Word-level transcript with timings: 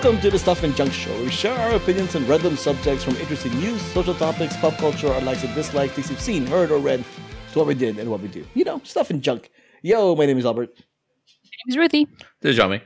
Welcome 0.00 0.20
to 0.20 0.30
the 0.30 0.38
Stuff 0.38 0.62
and 0.62 0.76
Junk 0.76 0.92
Show. 0.92 1.24
We 1.24 1.28
share 1.28 1.58
our 1.58 1.74
opinions 1.74 2.14
on 2.14 2.24
random 2.28 2.56
subjects 2.56 3.02
from 3.02 3.16
interesting 3.16 3.52
news, 3.58 3.82
social 3.82 4.14
topics, 4.14 4.56
pop 4.58 4.74
culture, 4.74 5.12
our 5.12 5.20
likes 5.22 5.42
and 5.42 5.52
dislikes, 5.56 5.94
things 5.94 6.08
we've 6.08 6.20
seen, 6.20 6.46
heard, 6.46 6.70
or 6.70 6.78
read, 6.78 7.04
to 7.52 7.58
what 7.58 7.66
we 7.66 7.74
did 7.74 7.98
and 7.98 8.08
what 8.08 8.20
we 8.20 8.28
do. 8.28 8.46
You 8.54 8.64
know, 8.64 8.80
stuff 8.84 9.10
and 9.10 9.20
junk. 9.20 9.50
Yo, 9.82 10.14
my 10.14 10.26
name 10.26 10.38
is 10.38 10.46
Albert. 10.46 10.70
My 10.76 11.50
name's 11.66 11.76
Ruthy. 11.76 12.06
This 12.40 12.52
is 12.52 12.60
Jiaming. 12.60 12.80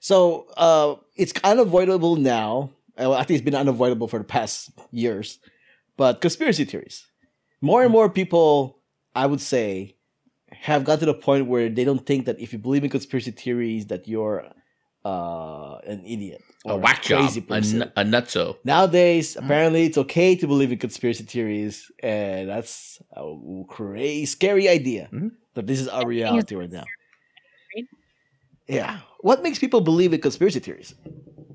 So 0.00 0.46
uh, 0.56 0.94
it's 1.14 1.34
unavoidable 1.44 2.16
now. 2.16 2.70
Well, 2.96 3.12
I 3.12 3.24
think 3.24 3.36
it's 3.36 3.44
been 3.44 3.54
unavoidable 3.54 4.08
for 4.08 4.16
the 4.16 4.24
past 4.24 4.70
years. 4.90 5.38
But 5.98 6.22
conspiracy 6.22 6.64
theories. 6.64 7.06
More 7.60 7.82
and 7.82 7.92
more 7.92 8.08
people, 8.08 8.78
I 9.14 9.26
would 9.26 9.42
say, 9.42 9.96
have 10.52 10.84
got 10.84 11.00
to 11.00 11.04
the 11.04 11.12
point 11.12 11.48
where 11.48 11.68
they 11.68 11.84
don't 11.84 12.06
think 12.06 12.24
that 12.24 12.40
if 12.40 12.54
you 12.54 12.58
believe 12.58 12.82
in 12.82 12.88
conspiracy 12.88 13.32
theories, 13.32 13.88
that 13.88 14.08
you're 14.08 14.50
uh, 15.06 15.78
an 15.92 16.00
idiot 16.04 16.40
A 16.66 16.72
or 16.72 16.78
whack 16.80 17.02
job. 17.02 17.20
crazy 17.20 17.40
A, 17.40 17.42
person. 17.52 17.82
n- 17.82 17.92
a 17.96 18.02
nutso. 18.04 18.56
Nowadays, 18.64 19.36
apparently, 19.36 19.84
it's 19.88 19.98
okay 20.04 20.34
to 20.36 20.46
believe 20.52 20.72
in 20.72 20.78
conspiracy 20.78 21.24
theories, 21.24 21.90
and 22.02 22.48
that's 22.48 23.00
a 23.14 23.22
crazy, 23.68 24.26
scary 24.26 24.66
idea. 24.68 25.08
Mhm. 25.12 25.30
That 25.54 25.66
this 25.66 25.80
is 25.80 25.88
our 25.88 26.06
reality 26.06 26.54
right 26.56 26.70
now. 26.80 26.84
Yeah. 28.68 28.98
What 29.20 29.42
makes 29.42 29.58
people 29.58 29.80
believe 29.80 30.12
in 30.12 30.20
conspiracy 30.20 30.58
theories? 30.60 30.94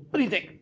What 0.10 0.18
do 0.18 0.24
you 0.24 0.30
think? 0.30 0.60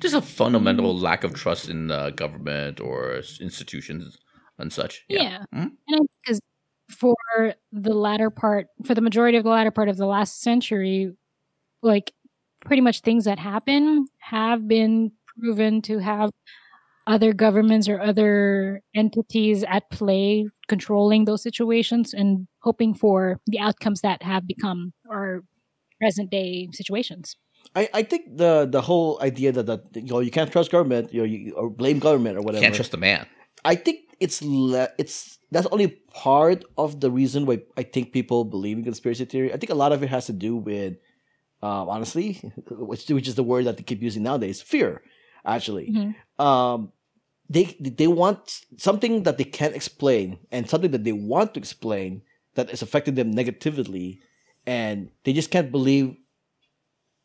Just 0.00 0.14
a 0.14 0.20
fundamental 0.20 0.96
lack 0.96 1.24
of 1.24 1.34
trust 1.34 1.68
in 1.68 1.90
uh, 1.90 2.10
government 2.10 2.80
or 2.80 3.22
institutions 3.40 4.18
and 4.58 4.72
such. 4.72 5.04
Yeah. 5.08 5.22
Yeah. 5.22 5.38
Mhm. 5.54 5.70
And 5.88 6.08
because 6.24 6.40
for 6.90 7.14
the 7.72 7.94
latter 7.94 8.30
part, 8.30 8.66
for 8.84 8.94
the 8.94 9.00
majority 9.00 9.38
of 9.38 9.44
the 9.44 9.50
latter 9.50 9.70
part 9.70 9.88
of 9.88 9.96
the 9.96 10.06
last 10.06 10.40
century, 10.42 11.12
like 11.82 12.12
pretty 12.64 12.82
much 12.82 13.00
things 13.00 13.24
that 13.24 13.38
happen 13.38 14.06
have 14.18 14.68
been 14.68 15.12
proven 15.38 15.82
to 15.82 15.98
have 15.98 16.30
other 17.06 17.32
governments 17.32 17.88
or 17.88 18.00
other 18.00 18.82
entities 18.94 19.64
at 19.64 19.90
play 19.90 20.46
controlling 20.68 21.24
those 21.24 21.42
situations 21.42 22.12
and 22.14 22.46
hoping 22.62 22.94
for 22.94 23.40
the 23.46 23.58
outcomes 23.58 24.02
that 24.02 24.22
have 24.22 24.46
become 24.46 24.92
our 25.10 25.42
present 25.98 26.30
day 26.30 26.68
situations. 26.72 27.36
I, 27.74 27.88
I 27.92 28.02
think 28.02 28.36
the 28.36 28.66
the 28.70 28.80
whole 28.80 29.20
idea 29.22 29.52
that, 29.52 29.66
that 29.66 29.80
you 29.94 30.10
know 30.10 30.20
you 30.20 30.30
can't 30.30 30.50
trust 30.50 30.70
government, 30.70 31.12
you, 31.12 31.20
know, 31.20 31.24
you 31.24 31.52
or 31.54 31.70
blame 31.70 31.98
government 31.98 32.36
or 32.36 32.42
whatever. 32.42 32.62
Can't 32.62 32.74
trust 32.74 32.90
the 32.90 32.96
man. 32.96 33.26
I 33.64 33.74
think 33.74 34.00
it's 34.18 34.42
le- 34.42 34.88
it's 34.98 35.38
that's 35.50 35.66
only 35.70 35.88
part 36.12 36.64
of 36.78 37.00
the 37.00 37.10
reason 37.10 37.46
why 37.46 37.60
I 37.76 37.82
think 37.82 38.12
people 38.12 38.44
believe 38.44 38.78
in 38.78 38.84
conspiracy 38.84 39.24
theory. 39.24 39.52
I 39.52 39.56
think 39.56 39.70
a 39.70 39.74
lot 39.74 39.92
of 39.92 40.02
it 40.02 40.08
has 40.08 40.26
to 40.26 40.32
do 40.32 40.56
with, 40.56 40.96
um, 41.62 41.88
honestly, 41.88 42.40
which 42.70 43.08
which 43.08 43.28
is 43.28 43.34
the 43.34 43.42
word 43.44 43.64
that 43.66 43.76
they 43.76 43.82
keep 43.82 44.02
using 44.02 44.22
nowadays, 44.22 44.62
fear. 44.62 45.02
Actually, 45.44 45.90
Mhm. 45.90 46.14
um, 46.44 46.92
they 47.48 47.76
they 47.80 48.06
want 48.06 48.60
something 48.76 49.22
that 49.24 49.38
they 49.38 49.44
can't 49.44 49.74
explain 49.74 50.38
and 50.50 50.68
something 50.68 50.90
that 50.90 51.04
they 51.04 51.12
want 51.12 51.54
to 51.54 51.60
explain 51.60 52.22
that 52.54 52.70
is 52.70 52.82
affecting 52.82 53.14
them 53.14 53.30
negatively, 53.30 54.20
and 54.66 55.10
they 55.24 55.32
just 55.32 55.50
can't 55.50 55.70
believe 55.72 56.16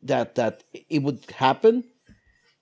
that 0.02 0.34
that 0.36 0.64
it 0.88 1.02
would 1.02 1.24
happen. 1.30 1.84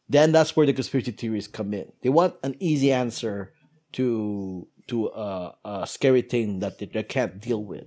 Then 0.08 0.32
that's 0.32 0.54
where 0.54 0.66
the 0.66 0.72
conspiracy 0.72 1.12
theories 1.12 1.48
come 1.48 1.72
in. 1.72 1.92
They 2.02 2.10
want 2.10 2.34
an 2.42 2.56
easy 2.60 2.92
answer 2.92 3.52
to 3.92 4.68
to 4.88 5.06
a, 5.08 5.54
a 5.64 5.86
scary 5.86 6.20
thing 6.22 6.58
that 6.60 6.78
they, 6.78 6.86
they 6.86 7.02
can't 7.02 7.40
deal 7.40 7.64
with. 7.64 7.84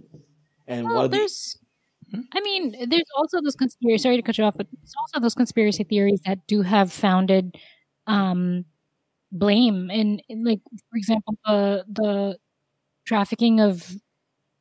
And 0.66 0.88
Well, 0.88 0.96
one 0.96 1.06
of 1.06 1.12
the, 1.12 1.18
there's, 1.18 1.58
I 2.34 2.40
mean, 2.42 2.72
there's 2.90 3.04
also 3.18 3.42
those 3.42 3.56
conspiracy. 3.56 4.02
Sorry 4.02 4.16
to 4.18 4.22
cut 4.22 4.38
you 4.38 4.44
off, 4.44 4.56
but 4.58 4.68
there's 4.72 4.94
also 5.00 5.20
those 5.20 5.36
conspiracy 5.36 5.84
theories 5.84 6.22
that 6.26 6.46
do 6.48 6.62
have 6.62 6.92
founded 6.92 7.56
um, 8.08 8.66
blame, 9.32 9.90
and, 9.92 10.22
like 10.44 10.62
for 10.90 10.98
example, 10.98 11.36
the 11.46 11.84
the 11.92 12.38
trafficking 13.06 13.60
of 13.60 13.96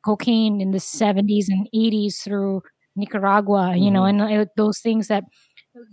cocaine 0.05 0.61
in 0.61 0.71
the 0.71 0.77
70s 0.79 1.45
and 1.49 1.67
80s 1.73 2.21
through 2.23 2.61
Nicaragua. 2.95 3.75
You 3.77 3.91
know, 3.91 4.03
and 4.05 4.21
uh, 4.21 4.45
those 4.57 4.79
things 4.79 5.07
that 5.07 5.23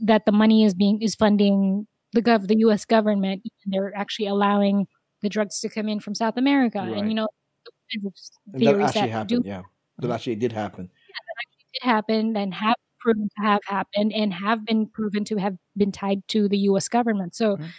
that 0.01 0.25
the 0.27 0.33
money 0.33 0.65
is 0.65 0.75
being 0.75 1.01
is 1.03 1.15
funding 1.15 1.87
the 2.13 2.23
gov 2.23 2.49
the 2.49 2.59
U.S. 2.61 2.85
government. 2.85 3.43
They're 3.67 3.95
actually 3.97 4.27
allowing 4.27 4.87
the 5.23 5.29
drugs 5.29 5.61
to 5.61 5.69
come 5.69 5.89
in 5.89 6.01
from 6.01 6.15
South 6.15 6.37
America, 6.37 6.79
Right. 6.79 6.97
and 6.99 7.09
you 7.09 7.15
know. 7.15 7.29
those 7.65 7.75
kinds 7.93 8.07
of 8.07 8.55
and 8.55 8.63
that 8.63 8.71
theories 8.73 8.87
actually 8.89 9.01
that 9.03 9.11
happened. 9.11 9.43
do 9.45 9.49
yeah, 9.49 9.63
that 9.99 10.11
actually 10.11 10.35
did 10.37 10.53
happen. 10.53 10.91
Did 11.75 11.83
happen 11.89 12.37
and 12.37 12.55
have 12.55 12.77
proven 13.01 13.29
to 13.39 13.43
have 13.47 13.61
happened 13.67 14.13
and 14.15 14.33
have 14.35 14.65
been 14.65 14.89
proven 14.89 15.25
to 15.27 15.37
have 15.37 15.57
been 15.77 15.93
tied 15.93 16.27
to 16.29 16.49
the 16.49 16.59
US 16.59 16.89
government. 16.89 17.35
So 17.35 17.59
Mhm. 17.59 17.75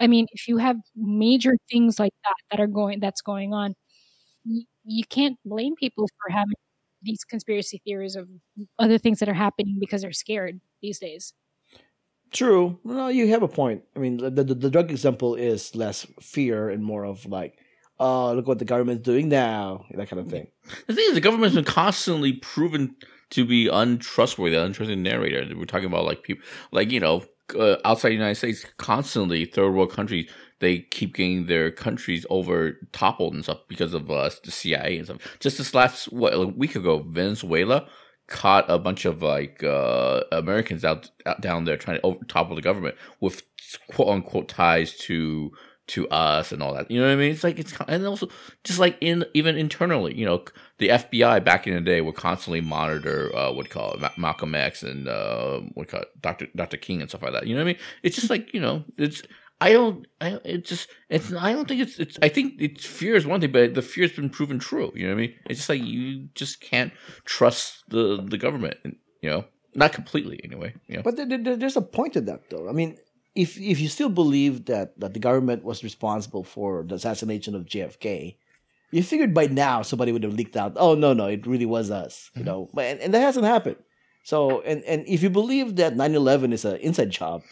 I 0.00 0.06
mean 0.08 0.26
if 0.32 0.48
you 0.48 0.58
have 0.58 0.76
major 0.96 1.54
things 1.70 1.98
like 2.00 2.14
that 2.24 2.36
that 2.50 2.60
are 2.60 2.66
going 2.68 3.00
that's 3.00 3.22
going 3.22 3.54
on 3.54 3.74
you, 4.44 4.64
you 4.84 5.04
can't 5.06 5.38
blame 5.44 5.74
people 5.76 6.06
for 6.22 6.32
having 6.32 6.54
these 7.02 7.24
conspiracy 7.24 7.80
theories 7.84 8.16
of 8.16 8.28
other 8.78 8.98
things 8.98 9.20
that 9.20 9.28
are 9.28 9.34
happening 9.34 9.78
because 9.80 10.02
they're 10.02 10.12
scared 10.12 10.60
these 10.82 10.98
days. 11.00 11.34
True. 12.32 12.78
No, 12.84 13.08
you 13.08 13.26
have 13.28 13.42
a 13.42 13.48
point. 13.48 13.84
I 13.96 13.98
mean, 13.98 14.18
the, 14.18 14.30
the 14.30 14.54
the 14.54 14.70
drug 14.70 14.90
example 14.90 15.34
is 15.34 15.74
less 15.74 16.06
fear 16.20 16.70
and 16.70 16.84
more 16.84 17.04
of 17.04 17.26
like, 17.26 17.58
oh, 18.00 18.32
look 18.32 18.48
what 18.48 18.58
the 18.58 18.64
government's 18.64 19.04
doing 19.04 19.28
now, 19.28 19.84
that 19.92 20.08
kind 20.08 20.20
of 20.20 20.28
thing. 20.28 20.48
The 20.86 20.94
thing 20.94 21.04
is, 21.08 21.14
the 21.14 21.20
government's 21.20 21.54
been 21.54 21.64
constantly 21.64 22.32
proven 22.32 22.96
to 23.30 23.44
be 23.44 23.68
untrustworthy, 23.68 24.56
untrustworthy 24.56 24.96
narrator. 24.96 25.46
We're 25.54 25.66
talking 25.66 25.86
about 25.86 26.06
like 26.06 26.22
people, 26.22 26.42
like 26.72 26.90
you 26.90 26.98
know, 26.98 27.24
uh, 27.56 27.76
outside 27.84 28.08
the 28.08 28.14
United 28.14 28.36
States, 28.36 28.64
constantly 28.78 29.44
third 29.44 29.72
world 29.72 29.92
countries, 29.92 30.28
they 30.60 30.78
keep 30.78 31.14
getting 31.14 31.46
their 31.46 31.70
countries 31.70 32.24
over 32.30 32.78
toppled 32.92 33.34
and 33.34 33.44
stuff 33.44 33.60
because 33.68 33.94
of 33.94 34.10
uh, 34.10 34.30
the 34.44 34.50
CIA 34.50 34.96
and 34.96 35.06
stuff. 35.06 35.36
Just 35.38 35.58
this 35.58 35.74
last 35.74 36.12
what 36.12 36.32
a 36.32 36.46
week 36.46 36.74
ago, 36.74 37.04
Venezuela 37.06 37.86
caught 38.28 38.64
a 38.70 38.78
bunch 38.78 39.04
of 39.04 39.22
like 39.22 39.62
uh, 39.62 40.22
Americans 40.32 40.84
out, 40.84 41.10
out 41.26 41.40
down 41.40 41.64
there 41.64 41.76
trying 41.76 41.98
to 41.98 42.02
over, 42.06 42.24
topple 42.24 42.56
the 42.56 42.62
government 42.62 42.94
with 43.20 43.42
quote 43.88 44.08
unquote 44.08 44.48
ties 44.48 44.96
to 44.96 45.52
to 45.88 46.08
us 46.08 46.52
and 46.52 46.62
all 46.62 46.74
that. 46.74 46.90
You 46.90 47.00
know 47.00 47.06
what 47.06 47.12
I 47.12 47.16
mean? 47.16 47.32
It's 47.32 47.42
like 47.44 47.58
it's 47.58 47.74
and 47.88 48.06
also 48.06 48.28
just 48.64 48.78
like 48.78 48.96
in 49.00 49.24
even 49.34 49.56
internally, 49.56 50.14
you 50.16 50.24
know, 50.24 50.44
the 50.78 50.88
FBI 50.88 51.44
back 51.44 51.66
in 51.66 51.74
the 51.74 51.80
day 51.80 52.00
would 52.00 52.14
constantly 52.14 52.60
monitor 52.60 53.34
uh, 53.36 53.52
what 53.52 53.70
call 53.70 53.92
it, 53.94 54.12
Malcolm 54.16 54.54
X 54.54 54.82
and 54.82 55.08
uh, 55.08 55.60
what 55.74 55.88
call 55.88 56.00
it, 56.02 56.08
Dr. 56.22 56.46
Dr. 56.54 56.76
King 56.76 57.00
and 57.00 57.08
stuff 57.10 57.22
like 57.22 57.32
that. 57.32 57.46
You 57.46 57.54
know 57.54 57.60
what 57.64 57.70
I 57.70 57.72
mean? 57.72 57.82
It's 58.02 58.16
just 58.16 58.30
like 58.30 58.54
you 58.54 58.60
know, 58.60 58.84
it's 58.96 59.22
I 59.62 59.72
don't, 59.72 60.06
I 60.20 60.38
it's 60.44 60.68
just 60.68 60.88
it's 61.08 61.32
I 61.34 61.52
don't 61.52 61.66
think 61.68 61.80
it's 61.82 61.98
it's 61.98 62.18
I 62.22 62.28
think 62.28 62.54
it's 62.60 62.86
fear 62.86 63.14
is 63.16 63.26
one 63.26 63.40
thing, 63.40 63.52
but 63.52 63.74
the 63.74 63.82
fear's 63.82 64.12
been 64.12 64.30
proven 64.30 64.58
true. 64.58 64.92
You 64.94 65.08
know 65.08 65.14
what 65.14 65.18
I 65.18 65.26
mean? 65.26 65.34
It's 65.50 65.58
just 65.60 65.68
like 65.68 65.82
you 65.82 66.28
just 66.34 66.60
can't 66.60 66.92
trust 67.24 67.84
the 67.88 68.24
the 68.26 68.38
government. 68.38 68.76
You 69.22 69.28
know, 69.30 69.44
not 69.74 69.92
completely 69.92 70.40
anyway. 70.44 70.72
You 70.86 70.96
know, 70.96 71.02
But 71.02 71.16
there, 71.16 71.26
there- 71.26 71.56
there's 71.56 71.76
a 71.76 71.82
point 71.82 72.14
to 72.14 72.22
that, 72.22 72.48
though. 72.48 72.68
I 72.70 72.72
mean, 72.72 72.96
if 73.34 73.56
if 73.58 73.80
you 73.80 73.88
still 73.88 74.08
believe 74.08 74.66
that 74.66 74.98
that 75.00 75.14
the 75.14 75.20
government 75.20 75.64
was 75.64 75.82
responsible 75.84 76.44
for 76.44 76.84
the 76.86 76.94
assassination 76.96 77.54
of 77.54 77.64
JFK, 77.66 78.36
you 78.90 79.02
figured 79.02 79.32
by 79.34 79.46
now 79.46 79.82
somebody 79.82 80.12
would 80.12 80.22
have 80.24 80.34
leaked 80.34 80.56
out. 80.56 80.72
Oh 80.76 80.94
no, 80.94 81.12
no, 81.12 81.26
it 81.26 81.46
really 81.46 81.66
was 81.66 81.90
us. 81.90 82.30
You 82.34 82.44
know, 82.44 82.68
but 82.74 82.84
and, 82.86 83.00
and 83.00 83.14
that 83.14 83.20
hasn't 83.20 83.46
happened. 83.46 83.76
So, 84.24 84.60
and 84.62 84.82
and 84.84 85.04
if 85.06 85.22
you 85.22 85.30
believe 85.30 85.76
that 85.76 85.94
9-11 85.96 86.52
is 86.52 86.64
an 86.64 86.76
inside 86.76 87.10
job, 87.10 87.42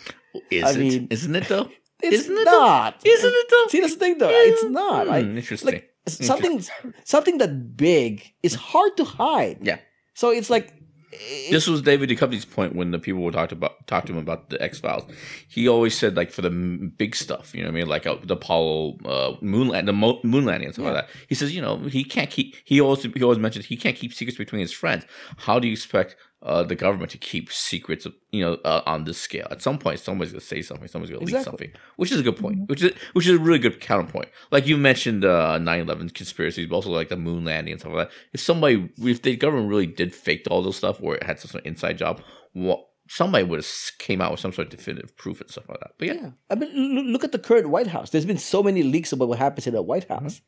is 0.51 0.65
I 0.65 0.71
it? 0.73 0.79
mean- 0.79 1.07
Isn't 1.11 1.35
it 1.37 1.49
though? 1.49 1.69
it's 2.03 2.23
Isn't 2.25 2.37
it 2.39 2.45
though? 2.45 2.61
not. 2.61 3.01
Isn't 3.05 3.33
it 3.35 3.47
though? 3.51 3.67
See, 3.69 3.81
that's 3.81 3.95
the 3.95 3.99
thing, 4.01 4.19
though. 4.19 4.31
It's 4.31 4.65
not. 4.65 5.05
Hmm, 5.07 5.11
Like, 5.11 5.25
interesting. 5.25 5.73
like 5.73 5.91
something 6.07 6.63
something 7.05 7.39
that 7.39 7.77
big 7.77 8.33
is 8.43 8.55
hard 8.55 8.97
to 8.99 9.05
hide. 9.05 9.59
Yeah. 9.63 9.79
So 10.15 10.31
it's 10.31 10.51
like 10.51 10.73
it- 11.21 11.51
This 11.51 11.67
was 11.67 11.83
David 11.83 12.11
Duchovny's 12.11 12.45
point 12.45 12.75
when 12.75 12.91
the 12.91 12.99
people 12.99 13.23
were 13.23 13.31
talked 13.33 13.53
about 13.53 13.87
talked 13.87 14.07
to 14.09 14.13
him 14.13 14.19
about 14.19 14.51
the 14.51 14.61
X 14.63 14.79
Files. 14.81 15.05
He 15.49 15.69
always 15.69 15.97
said 15.97 16.17
like 16.17 16.31
for 16.31 16.43
the 16.43 16.49
m- 16.51 16.93
big 16.97 17.15
stuff, 17.17 17.53
you 17.55 17.63
know 17.63 17.69
what 17.69 17.77
I 17.77 17.79
mean, 17.81 17.89
like 17.89 18.07
uh, 18.07 18.17
the 18.23 18.35
Apollo 18.35 18.99
uh, 19.05 19.37
moon 19.41 19.69
land, 19.69 19.89
the 19.89 19.93
mo- 19.93 20.21
moon 20.23 20.45
landing 20.45 20.67
and 20.67 20.75
stuff 20.75 20.87
like 20.87 20.95
that. 20.95 21.09
He 21.29 21.35
says, 21.35 21.55
you 21.55 21.61
know, 21.63 21.79
he 21.79 22.05
can't 22.05 22.31
keep. 22.31 22.57
He 22.65 22.81
always 22.81 23.03
he 23.03 23.23
always 23.23 23.39
mentions 23.39 23.67
he 23.67 23.77
can't 23.77 23.97
keep 23.97 24.13
secrets 24.13 24.39
between 24.39 24.61
his 24.61 24.73
friends. 24.73 25.05
How 25.39 25.59
do 25.59 25.67
you 25.67 25.73
expect 25.73 26.17
uh, 26.43 26.63
the 26.63 26.75
government 26.75 27.11
to 27.11 27.19
keep 27.19 27.51
secrets, 27.53 28.07
you 28.31 28.41
know, 28.45 28.55
uh, 28.65 28.83
on 28.87 29.05
this 29.05 29.19
scale? 29.19 29.47
At 29.51 29.61
some 29.63 29.79
point, 29.79 29.99
somebody's 30.01 30.33
gonna 30.33 30.41
say 30.41 30.63
something. 30.63 30.87
Somebody's 30.89 31.15
gonna 31.17 31.27
leak 31.27 31.45
something, 31.45 31.71
which 31.97 32.13
is 32.13 32.21
a 32.21 32.23
good 32.23 32.37
point. 32.37 32.69
Which 32.69 32.83
is 32.83 32.93
which 33.15 33.27
is 33.27 33.37
a 33.37 33.39
really 33.41 33.59
good 33.59 33.81
counterpoint. 33.81 34.29
Like 34.51 34.67
you 34.67 34.77
mentioned, 34.77 35.25
uh, 35.25 35.59
9-11 35.59 36.15
conspiracies, 36.15 36.67
but 36.69 36.77
also 36.77 36.91
like 36.91 37.09
the 37.09 37.17
moon 37.17 37.45
landing 37.45 37.73
and 37.73 37.81
stuff 37.81 37.93
like 37.93 38.09
that. 38.09 38.15
If 38.33 38.41
somebody, 38.41 38.91
if 38.99 39.23
the 39.23 39.37
government 39.37 39.69
really 39.69 39.87
did 39.87 40.15
fake 40.15 40.47
all 40.51 40.63
this 40.63 40.77
stuff, 40.77 41.03
or 41.03 41.17
it 41.17 41.23
had 41.25 41.41
some 41.41 41.51
sort 41.51 41.65
of 41.65 41.67
inside 41.67 41.99
job, 41.99 42.23
what 42.53 42.85
somebody 43.09 43.43
would 43.43 43.59
have 43.59 43.71
came 43.99 44.21
out 44.21 44.31
with 44.31 44.39
some 44.41 44.53
sort 44.53 44.67
of 44.67 44.71
definitive 44.79 45.17
proof 45.17 45.41
and 45.41 45.51
stuff 45.51 45.69
like 45.69 45.81
that. 45.81 45.93
But 45.99 46.09
yeah, 46.09 46.15
Yeah. 46.15 46.31
I 46.51 46.55
mean, 46.55 47.11
look 47.13 47.25
at 47.25 47.33
the 47.33 47.39
current 47.39 47.71
White 47.71 47.87
House. 47.89 48.11
There's 48.11 48.27
been 48.27 48.39
so 48.39 48.63
many 48.63 48.83
leaks 48.83 49.13
about 49.13 49.29
what 49.29 49.39
happens 49.39 49.67
in 49.67 49.75
the 49.75 49.83
White 49.83 50.07
Mm-hmm. 50.09 50.25
House. 50.25 50.41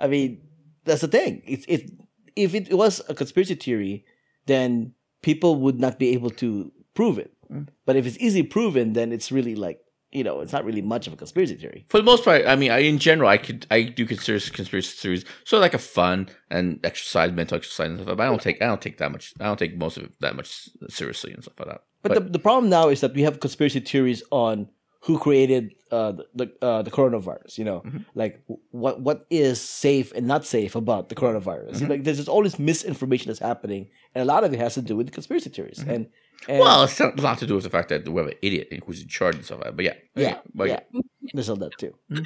I 0.00 0.08
mean, 0.08 0.42
that's 0.84 1.00
the 1.00 1.08
thing. 1.08 1.42
It's 1.46 1.64
it 1.68 1.90
if 2.36 2.54
it 2.54 2.72
was 2.74 3.00
a 3.08 3.14
conspiracy 3.14 3.54
theory, 3.54 4.04
then 4.46 4.94
people 5.22 5.56
would 5.56 5.78
not 5.78 5.98
be 5.98 6.10
able 6.10 6.30
to 6.30 6.72
prove 6.94 7.18
it. 7.18 7.32
Mm. 7.50 7.68
But 7.86 7.96
if 7.96 8.06
it's 8.06 8.18
easily 8.18 8.42
proven, 8.42 8.92
then 8.92 9.12
it's 9.12 9.32
really 9.32 9.54
like 9.54 9.80
you 10.10 10.24
know, 10.24 10.40
it's 10.40 10.52
not 10.52 10.64
really 10.64 10.80
much 10.80 11.06
of 11.06 11.12
a 11.12 11.16
conspiracy 11.16 11.54
theory. 11.54 11.84
For 11.88 11.98
the 11.98 12.04
most 12.04 12.24
part, 12.24 12.46
I 12.46 12.56
mean, 12.56 12.70
I, 12.70 12.78
in 12.78 12.98
general, 12.98 13.28
I 13.28 13.36
could 13.36 13.66
I 13.70 13.82
do 13.82 14.06
consider 14.06 14.38
conspiracy 14.50 14.96
theories 14.96 15.24
sort 15.44 15.58
of 15.58 15.62
like 15.62 15.74
a 15.74 15.78
fun 15.78 16.30
and 16.50 16.80
exercise, 16.84 17.30
mental 17.32 17.56
exercise 17.56 17.90
and 17.90 18.00
stuff. 18.00 18.16
But 18.16 18.22
I 18.22 18.26
don't 18.26 18.40
take 18.40 18.62
I 18.62 18.66
don't 18.66 18.80
take 18.80 18.98
that 18.98 19.12
much. 19.12 19.34
I 19.38 19.44
don't 19.44 19.58
take 19.58 19.76
most 19.76 19.96
of 19.96 20.04
it 20.04 20.12
that 20.20 20.34
much 20.34 20.70
seriously 20.88 21.32
and 21.32 21.42
stuff 21.42 21.60
like 21.60 21.68
that. 21.68 21.82
But, 22.02 22.14
the, 22.14 22.20
the 22.20 22.38
problem 22.38 22.70
now 22.70 22.88
is 22.88 23.00
that 23.00 23.12
we 23.12 23.22
have 23.22 23.40
conspiracy 23.40 23.80
theories 23.80 24.22
on 24.30 24.68
who 25.08 25.18
created 25.18 25.74
uh, 25.90 26.12
the 26.38 26.46
uh, 26.68 26.82
the 26.86 26.90
coronavirus. 26.98 27.52
You 27.60 27.64
know, 27.64 27.80
Mhm. 27.84 28.04
like 28.14 28.34
what 28.82 29.00
what 29.06 29.18
is 29.30 29.56
safe 29.60 30.08
and 30.16 30.24
not 30.32 30.42
safe 30.56 30.72
about 30.82 31.08
the 31.10 31.14
coronavirus. 31.22 31.76
Mhm. 31.80 31.88
Like 31.92 32.00
there's 32.04 32.18
just 32.22 32.28
all 32.28 32.44
this 32.48 32.58
misinformation 32.70 33.26
that's 33.30 33.40
happening, 33.52 33.82
and 34.14 34.20
a 34.22 34.28
lot 34.34 34.44
of 34.44 34.52
it 34.54 34.60
has 34.60 34.74
to 34.74 34.82
do 34.90 34.94
with 34.98 35.06
the 35.08 35.12
conspiracy 35.18 35.50
theories. 35.50 35.80
Mhm. 35.80 35.94
And, 35.94 36.02
and 36.48 36.58
well, 36.60 36.84
it's 36.84 37.00
a 37.00 37.08
lot 37.28 37.38
to 37.42 37.46
do 37.50 37.54
with 37.56 37.64
the 37.68 37.70
fact 37.76 37.88
that 37.88 38.06
we 38.06 38.16
have 38.22 38.28
an 38.34 38.38
idiot 38.48 38.66
who's 38.86 39.00
in 39.02 39.08
charge 39.08 39.34
and 39.36 39.44
stuff 39.44 39.58
like 39.58 39.68
that. 39.68 39.76
But 39.78 39.84
yeah, 39.88 39.96
yeah, 40.14 40.38
but 40.54 40.68
yeah, 40.68 40.80
there's 41.34 41.48
all 41.50 41.56
that 41.64 41.72
too. 41.82 41.92
Mhm. 42.12 42.24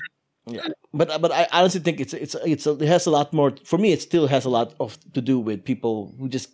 Yeah, 0.57 0.67
but 0.93 1.07
but 1.23 1.31
I 1.31 1.47
honestly 1.53 1.81
think 1.87 2.01
it's 2.05 2.15
it's 2.25 2.35
it's 2.53 2.67
a, 2.67 2.73
it 2.85 2.89
has 2.97 3.07
a 3.07 3.13
lot 3.19 3.33
more 3.33 3.51
for 3.71 3.79
me. 3.79 3.89
It 3.97 4.03
still 4.03 4.27
has 4.27 4.45
a 4.45 4.51
lot 4.59 4.75
of 4.85 4.99
to 5.17 5.21
do 5.23 5.37
with 5.39 5.59
people 5.73 5.95
who 6.19 6.27
just 6.29 6.49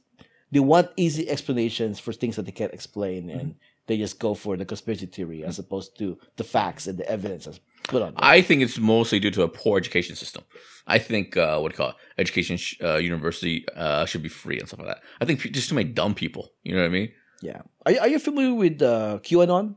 they 0.52 0.60
want 0.60 0.86
easy 0.96 1.24
explanations 1.34 1.98
for 2.04 2.12
things 2.12 2.36
that 2.36 2.44
they 2.44 2.52
can't 2.60 2.74
explain, 2.78 3.30
and 3.30 3.54
they 3.88 3.96
just 3.98 4.18
go 4.20 4.34
for 4.34 4.56
the 4.56 4.64
conspiracy 4.64 5.06
theory 5.06 5.42
as 5.44 5.58
opposed 5.58 5.98
to 5.98 6.18
the 6.36 6.44
facts 6.44 6.86
and 6.86 6.98
the 6.98 7.08
evidence 7.10 7.46
that's 7.46 7.60
put 7.84 8.02
on. 8.02 8.08
Them. 8.12 8.18
I 8.18 8.40
think 8.42 8.62
it's 8.62 8.78
mostly 8.78 9.18
due 9.18 9.30
to 9.32 9.42
a 9.42 9.48
poor 9.48 9.78
education 9.78 10.14
system. 10.14 10.44
I 10.86 10.98
think 10.98 11.36
uh, 11.36 11.58
what 11.58 11.70
do 11.70 11.74
you 11.74 11.76
call 11.78 11.88
it? 11.90 11.96
Education, 12.18 12.56
sh- 12.56 12.76
uh, 12.82 12.96
university 12.96 13.66
uh, 13.74 14.04
should 14.06 14.22
be 14.22 14.28
free 14.28 14.58
and 14.58 14.68
stuff 14.68 14.80
like 14.80 14.88
that. 14.88 15.00
I 15.20 15.24
think 15.24 15.40
pe- 15.40 15.50
just 15.50 15.68
too 15.68 15.74
many 15.74 15.88
dumb 15.90 16.14
people. 16.14 16.50
You 16.62 16.74
know 16.74 16.82
what 16.82 16.86
I 16.86 16.90
mean? 16.92 17.10
yeah, 17.42 17.62
are 17.86 17.92
you, 17.92 17.98
are 18.00 18.08
you 18.08 18.18
familiar 18.18 18.54
with 18.54 18.82
uh, 18.82 19.18
QAnon? 19.22 19.76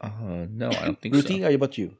Uh, 0.00 0.46
no, 0.50 0.68
I 0.70 0.84
don't 0.86 1.00
think 1.00 1.14
Ruthy, 1.14 1.40
so. 1.40 1.46
are 1.46 1.50
you 1.50 1.56
about 1.56 1.78
you? 1.78 1.96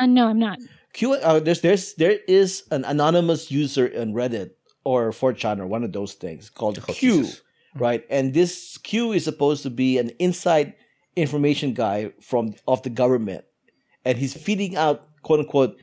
Uh, 0.00 0.06
no, 0.06 0.28
I'm 0.28 0.38
not. 0.38 0.58
Q 0.92 1.14
uh, 1.14 1.40
there's 1.40 1.60
there's 1.60 1.94
there 1.94 2.18
is 2.28 2.64
an 2.70 2.84
anonymous 2.84 3.50
user 3.50 3.90
on 3.96 4.12
Reddit 4.12 4.50
or 4.84 5.10
4chan 5.12 5.60
or 5.60 5.66
one 5.66 5.84
of 5.84 5.92
those 5.92 6.14
things 6.14 6.50
called 6.50 6.78
Oh, 6.88 6.92
Q, 6.92 7.22
Jesus. 7.22 7.42
Hmm. 7.74 7.82
right? 7.82 8.04
And 8.10 8.34
this 8.34 8.78
Q 8.78 9.12
is 9.12 9.24
supposed 9.24 9.62
to 9.62 9.70
be 9.70 9.98
an 9.98 10.10
inside 10.18 10.74
information 11.16 11.74
guy 11.74 12.12
from 12.20 12.54
of 12.66 12.82
the 12.82 12.90
government, 12.90 13.44
and 14.04 14.18
he's 14.18 14.34
feeding 14.34 14.76
out 14.76 15.06
quote 15.22 15.40
unquote 15.40 15.76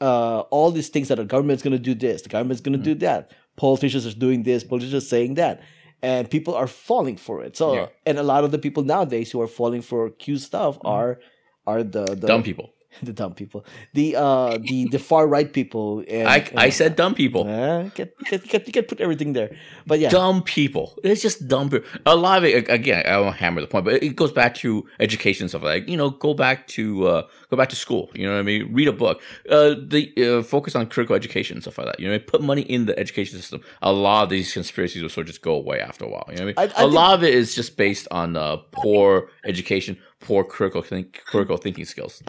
uh, 0.00 0.40
all 0.50 0.70
these 0.70 0.88
things 0.88 1.08
that 1.08 1.16
the 1.16 1.24
government's 1.24 1.62
going 1.62 1.72
to 1.72 1.78
do 1.78 1.94
this, 1.94 2.22
the 2.22 2.28
government's 2.28 2.60
going 2.60 2.78
to 2.78 2.84
do 2.84 2.94
hmm. 2.94 3.00
that, 3.00 3.32
politicians 3.56 4.06
are 4.06 4.14
doing 4.14 4.42
this, 4.44 4.64
politicians 4.64 5.02
are 5.02 5.06
saying 5.06 5.34
that, 5.34 5.60
and 6.02 6.30
people 6.30 6.54
are 6.54 6.68
falling 6.68 7.16
for 7.16 7.42
it. 7.42 7.56
So, 7.56 7.74
Yeah. 7.74 7.86
and 8.06 8.18
a 8.18 8.22
lot 8.22 8.44
of 8.44 8.50
the 8.50 8.58
people 8.58 8.84
nowadays 8.84 9.32
who 9.32 9.40
are 9.40 9.48
falling 9.48 9.82
for 9.82 10.10
Q 10.10 10.38
stuff 10.38 10.76
hmm. 10.76 10.86
are 10.86 11.20
are 11.66 11.82
the, 11.82 12.04
the 12.04 12.26
Dumb 12.26 12.42
people. 12.42 12.72
the 13.02 13.12
dumb 13.12 13.34
people, 13.34 13.64
the 13.92 14.16
uh, 14.16 14.58
the 14.58 14.88
the 14.88 14.98
far 14.98 15.26
right 15.28 15.52
people. 15.52 16.02
And, 16.08 16.26
I, 16.28 16.36
and 16.38 16.58
I 16.58 16.70
said 16.70 16.96
dumb 16.96 17.14
people. 17.14 17.46
Uh, 17.46 17.84
get, 17.94 18.16
get, 18.30 18.42
get, 18.48 18.66
you 18.66 18.72
can 18.72 18.84
put 18.84 19.00
everything 19.00 19.34
there, 19.34 19.50
but 19.86 20.00
yeah, 20.00 20.08
Dumb 20.08 20.42
people. 20.42 20.98
It's 21.04 21.20
just 21.22 21.46
dumb 21.48 21.68
people. 21.70 21.88
A 22.06 22.16
lot 22.16 22.38
of 22.38 22.44
it, 22.44 22.68
again, 22.70 23.04
I 23.06 23.18
won't 23.20 23.36
hammer 23.36 23.60
the 23.60 23.66
point, 23.66 23.84
but 23.84 24.02
it 24.02 24.16
goes 24.16 24.32
back 24.32 24.54
to 24.56 24.86
education 25.00 25.44
and 25.44 25.50
stuff 25.50 25.62
like, 25.62 25.88
you 25.88 25.96
know, 25.96 26.10
go 26.10 26.32
back 26.34 26.66
to, 26.68 27.06
uh, 27.06 27.22
go 27.50 27.56
back 27.56 27.68
to 27.68 27.76
school. 27.76 28.10
You 28.14 28.26
know 28.26 28.32
what 28.32 28.40
I 28.40 28.42
mean? 28.42 28.72
Read 28.72 28.88
a 28.88 28.92
book. 28.92 29.20
Uh, 29.48 29.74
the, 29.86 30.12
uh, 30.38 30.42
focus 30.42 30.74
on 30.74 30.86
critical 30.86 31.14
education 31.14 31.56
and 31.56 31.62
stuff 31.62 31.78
like 31.78 31.86
that. 31.88 32.00
You 32.00 32.08
know, 32.08 32.18
put 32.18 32.42
money 32.42 32.62
in 32.62 32.86
the 32.86 32.98
education 32.98 33.38
system. 33.38 33.60
A 33.82 33.92
lot 33.92 34.24
of 34.24 34.30
these 34.30 34.52
conspiracies 34.52 35.02
will 35.02 35.10
sort 35.10 35.26
of 35.26 35.28
just 35.28 35.42
go 35.42 35.54
away 35.54 35.80
after 35.80 36.04
a 36.04 36.08
while. 36.08 36.24
You 36.30 36.36
know 36.38 36.44
what 36.46 36.58
I 36.58 36.64
mean? 36.64 36.70
I- 36.74 36.80
I 36.80 36.84
a 36.84 36.84
think- 36.86 36.92
lot 36.94 37.14
of 37.14 37.22
it 37.22 37.34
is 37.34 37.54
just 37.54 37.76
based 37.76 38.08
on, 38.10 38.36
uh, 38.36 38.56
poor 38.72 39.30
education, 39.44 39.98
poor 40.20 40.42
critical 40.44 40.82
think, 40.82 41.20
critical 41.26 41.58
thinking 41.58 41.84
skills. 41.84 42.22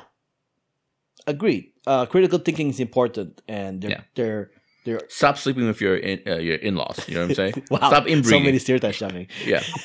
Agreed. 1.30 1.66
Uh, 1.88 2.06
critical 2.06 2.40
thinking 2.40 2.70
is 2.70 2.80
important, 2.80 3.42
and 3.48 3.82
they're 3.82 3.92
Yeah. 3.92 4.02
they're 4.16 4.52
they're 4.86 5.02
Stop 5.10 5.38
sleeping 5.38 5.68
with 5.68 5.82
your 5.82 5.98
in, 5.98 6.18
uh, 6.28 6.38
your 6.38 6.56
in 6.56 6.76
laws. 6.76 6.98
You 7.08 7.16
know 7.16 7.22
what 7.22 7.30
I'm 7.32 7.36
saying? 7.36 7.54
wow. 7.72 7.78
Stop 7.92 8.08
inbreeding. 8.08 8.24
so 8.30 8.40
many 8.40 8.60
stereotypes, 8.60 9.00
Johnny. 9.00 9.28
yeah. 9.46 9.62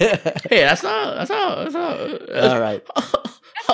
Hey, 0.51 0.63
that's 0.69 0.83
not. 0.83 1.07
That's 1.19 1.31
not. 1.31 1.51
That's 1.63 1.75
not. 1.75 1.95
uh, 2.31 2.49
All 2.55 2.61
right, 2.61 2.83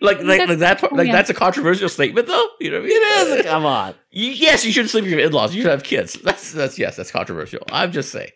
like, 0.00 0.22
like, 0.22 0.48
like 0.48 0.58
that. 0.58 0.82
Like 0.92 1.06
Yeah. 1.06 1.12
that's 1.12 1.30
a 1.30 1.34
controversial 1.34 1.88
statement, 1.88 2.26
though. 2.26 2.48
You 2.60 2.70
know 2.70 2.78
what 2.80 2.86
I 2.86 2.88
mean? 2.88 3.02
it 3.02 3.38
is. 3.40 3.46
Come 3.46 3.66
on. 3.66 3.94
You, 4.10 4.30
yes, 4.30 4.64
you 4.64 4.72
should 4.72 4.88
sleep 4.90 5.04
with 5.04 5.12
your 5.12 5.20
in-laws. 5.20 5.54
You 5.54 5.62
should 5.62 5.70
have 5.70 5.84
kids. 5.84 6.14
That's 6.22 6.52
that's 6.52 6.78
yes, 6.78 6.96
that's 6.96 7.10
controversial. 7.10 7.60
I'm 7.70 7.92
just 7.92 8.10
saying. 8.10 8.30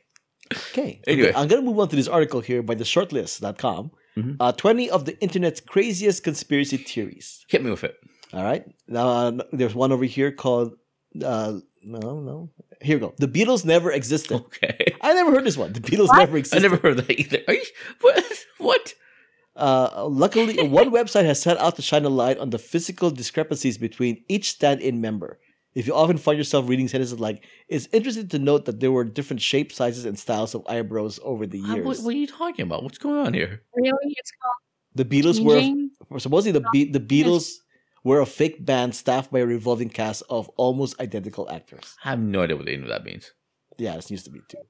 Okay. 0.72 1.00
Anyway. 1.06 1.28
Okay, 1.30 1.36
I'm 1.38 1.48
going 1.48 1.60
to 1.60 1.66
move 1.68 1.78
on 1.80 1.88
to 1.88 1.96
this 1.96 2.06
article 2.08 2.40
here 2.40 2.62
by 2.62 2.74
the 2.76 2.84
shortlist.com. 2.84 3.90
Mhm. 4.16 4.36
Uh, 4.40 4.52
20 4.52 4.88
of 4.90 5.04
the 5.04 5.20
internet's 5.20 5.60
craziest 5.60 6.22
conspiracy 6.22 6.76
theories. 6.78 7.44
Hit 7.48 7.62
me 7.64 7.70
with 7.70 7.84
it. 7.84 7.96
All 8.32 8.43
right. 8.44 8.64
Now, 8.88 9.08
uh, 9.08 9.32
there's 9.52 9.75
one 9.75 9.93
over 9.93 10.05
here 10.05 10.32
called, 10.32 10.75
uh, 11.23 11.58
no, 11.82 12.20
no. 12.20 12.50
Here 12.82 12.96
we 12.96 13.00
go. 13.00 13.14
The 13.19 13.28
Beatles 13.28 13.64
never 13.64 13.90
existed. 13.90 14.34
Okay. 14.37 14.94
I 15.00 15.14
never 15.14 15.31
heard 15.31 15.44
this 15.44 15.56
one. 15.56 15.73
The 15.73 15.81
Beatles 15.81 16.08
What? 16.08 16.19
never 16.19 16.37
existed. 16.37 16.58
I 16.58 16.69
never 16.69 16.76
heard 16.76 16.96
that 16.99 17.11
either. 17.19 17.38
Are 17.49 17.55
you 17.55 17.64
what? 18.00 18.25
What? 18.58 18.94
Uh, 19.55 20.06
luckily, 20.08 20.69
one 20.69 20.90
website 20.90 21.25
has 21.25 21.40
set 21.40 21.56
out 21.58 21.76
to 21.76 21.82
shine 21.82 22.05
a 22.05 22.08
light 22.11 22.38
on 22.38 22.50
the 22.50 22.58
physical 22.58 23.11
discrepancies 23.11 23.78
between 23.78 24.23
each 24.28 24.50
stand-in 24.50 25.00
member. 25.00 25.38
If 25.75 25.87
you 25.87 25.94
often 25.94 26.17
find 26.19 26.37
yourself 26.38 26.69
reading 26.69 26.88
sentences 26.88 27.19
like, 27.20 27.44
"It's 27.69 27.87
interesting 27.93 28.28
to 28.28 28.38
note 28.38 28.64
that 28.67 28.81
there 28.81 28.90
were 28.93 29.05
different 29.05 29.40
shapes, 29.43 29.76
sizes, 29.76 30.05
and 30.05 30.19
styles 30.19 30.55
of 30.55 30.67
eyebrows 30.69 31.19
over 31.23 31.46
the 31.46 31.61
Uh, 31.62 31.75
years." 31.75 31.87
What, 31.87 31.99
what 32.00 32.14
are 32.14 32.19
you 32.19 32.26
talking 32.26 32.64
about? 32.64 32.82
What's 32.82 32.99
going 32.99 33.17
on 33.26 33.32
here? 33.34 33.62
Really? 33.75 33.93
It's 34.17 34.32
called 34.43 34.55
the 34.94 35.05
Beatles 35.05 35.43
were 36.11 36.19
supposedly 36.19 36.58
the 36.58 36.67
Be- 36.73 36.90
the 36.90 37.00
Beatles 37.00 37.52
were 38.06 38.20
a 38.20 38.26
fake 38.26 38.64
band 38.64 38.94
staffed 38.94 39.32
by 39.32 39.40
a 39.40 39.46
revolving 39.46 39.90
cast 39.90 40.22
of 40.30 40.48
almost 40.50 40.98
identical 41.00 41.50
actors. 41.50 41.96
I 42.04 42.10
have 42.10 42.20
no 42.20 42.42
idea 42.42 42.56
what 42.56 42.68
any 42.68 42.82
of 42.82 42.88
that 42.88 43.04
means. 43.04 43.32
Yeah, 43.78 43.96
this 43.96 44.12
used 44.12 44.24
to 44.26 44.30
be 44.30 44.40
too. 44.48 44.62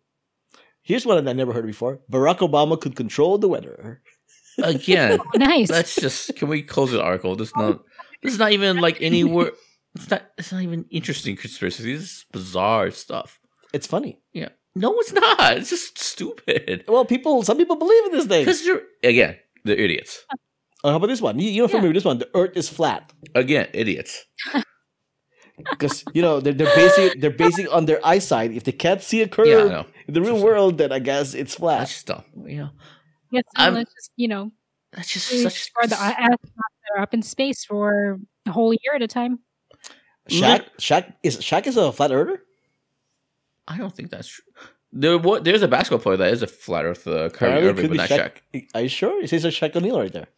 Here's 0.82 1.04
one 1.04 1.22
that 1.22 1.30
I 1.30 1.34
never 1.34 1.52
heard 1.52 1.66
before: 1.66 2.00
Barack 2.10 2.38
Obama 2.38 2.80
could 2.80 2.96
control 2.96 3.36
the 3.36 3.48
weather. 3.48 4.00
Again, 4.62 5.18
Nice. 5.34 5.68
let's 5.68 5.94
just 5.96 6.34
can 6.36 6.48
we 6.48 6.62
close 6.62 6.90
the 6.92 7.02
article? 7.02 7.36
This 7.36 7.48
is 7.48 7.56
not. 7.56 7.82
This 8.22 8.32
is 8.32 8.38
not 8.38 8.52
even 8.52 8.78
like 8.78 8.96
any 9.02 9.22
word. 9.22 9.52
It's 9.94 10.10
not. 10.10 10.22
It's 10.38 10.50
not 10.50 10.62
even 10.62 10.86
interesting 10.90 11.36
conspiracy. 11.36 11.82
This 11.92 12.02
is 12.02 12.24
bizarre 12.32 12.90
stuff. 12.90 13.38
It's 13.74 13.86
funny. 13.86 14.22
Yeah. 14.32 14.48
No, 14.74 14.94
it's 15.00 15.12
not. 15.12 15.56
It's 15.58 15.70
just 15.70 15.98
stupid. 15.98 16.84
Well, 16.88 17.04
people, 17.04 17.42
some 17.42 17.56
people 17.56 17.76
believe 17.76 18.04
in 18.06 18.12
this 18.12 18.26
thing. 18.26 18.44
Because 18.44 18.64
you're 18.64 18.82
again, 19.02 19.36
they're 19.64 19.76
idiots. 19.76 20.24
Oh, 20.86 20.90
how 20.90 20.96
about 20.98 21.08
this 21.08 21.20
one? 21.20 21.40
You, 21.40 21.50
you're 21.50 21.66
familiar 21.66 21.88
with 21.88 21.96
this 21.96 22.04
one? 22.04 22.18
The 22.18 22.30
Earth 22.32 22.56
is 22.56 22.68
flat. 22.68 23.12
Again, 23.34 23.66
idiots. 23.72 24.24
because 25.70 26.04
you 26.14 26.22
know 26.22 26.38
they're, 26.38 26.52
they're 26.52 26.74
basing 26.76 27.20
they're 27.20 27.30
basing 27.30 27.66
on 27.68 27.86
their 27.86 27.98
eyesight. 28.06 28.52
If 28.52 28.62
they 28.62 28.70
can't 28.72 29.02
see 29.02 29.20
a 29.22 29.26
curve 29.28 29.48
Yeah, 29.48 29.82
in 30.06 30.14
the 30.14 30.20
real 30.20 30.34
Just- 30.34 30.44
world, 30.44 30.78
then 30.78 30.92
I 30.92 31.00
guess 31.00 31.34
it's 31.34 31.54
That's 31.54 31.54
flat. 31.54 31.88
just 31.88 32.06
dumb. 32.06 32.22
You 32.46 32.56
know, 32.58 32.70
yes, 33.32 33.42
I'm- 33.56 33.74
just, 33.74 34.12
you 34.14 34.28
know, 34.28 34.52
that's 34.92 35.12
just 35.12 35.28
really 35.32 35.42
such. 35.42 35.72
for 35.72 35.88
the 35.88 35.96
astronauts 35.96 36.38
that 36.52 36.96
are 36.96 37.02
up 37.02 37.12
in 37.12 37.22
space 37.22 37.64
for 37.64 38.20
a 38.46 38.52
whole 38.52 38.72
year 38.72 38.94
at 38.94 39.02
a 39.02 39.08
time. 39.08 39.40
Shaq, 40.30 40.66
Shaq 40.78 41.14
is 41.24 41.38
Shaq 41.38 41.66
is 41.66 41.76
a 41.76 41.90
flat 41.90 42.12
earther. 42.12 42.42
I 43.66 43.76
don't 43.76 43.92
think 43.92 44.10
that's 44.10 44.28
true. 44.28 44.44
There, 44.92 45.18
what, 45.18 45.42
there's 45.42 45.62
a 45.62 45.68
basketball 45.68 45.98
player 45.98 46.16
that 46.18 46.32
is 46.32 46.42
a 46.42 46.46
flat 46.46 46.84
Earth, 46.84 47.08
uh, 47.08 47.10
Kyrie 47.10 47.26
Apparently 47.26 47.68
Irving, 47.68 47.82
could 47.82 47.96
but 47.96 48.08
be 48.08 48.16
not 48.16 48.32
Shaq. 48.62 48.66
Are 48.74 48.82
you 48.82 48.88
sure? 48.88 49.22
It 49.22 49.28
says 49.30 49.44
a 49.44 49.48
Shaq 49.48 49.74
O'Neal 49.74 49.98
right 49.98 50.12
there. 50.12 50.28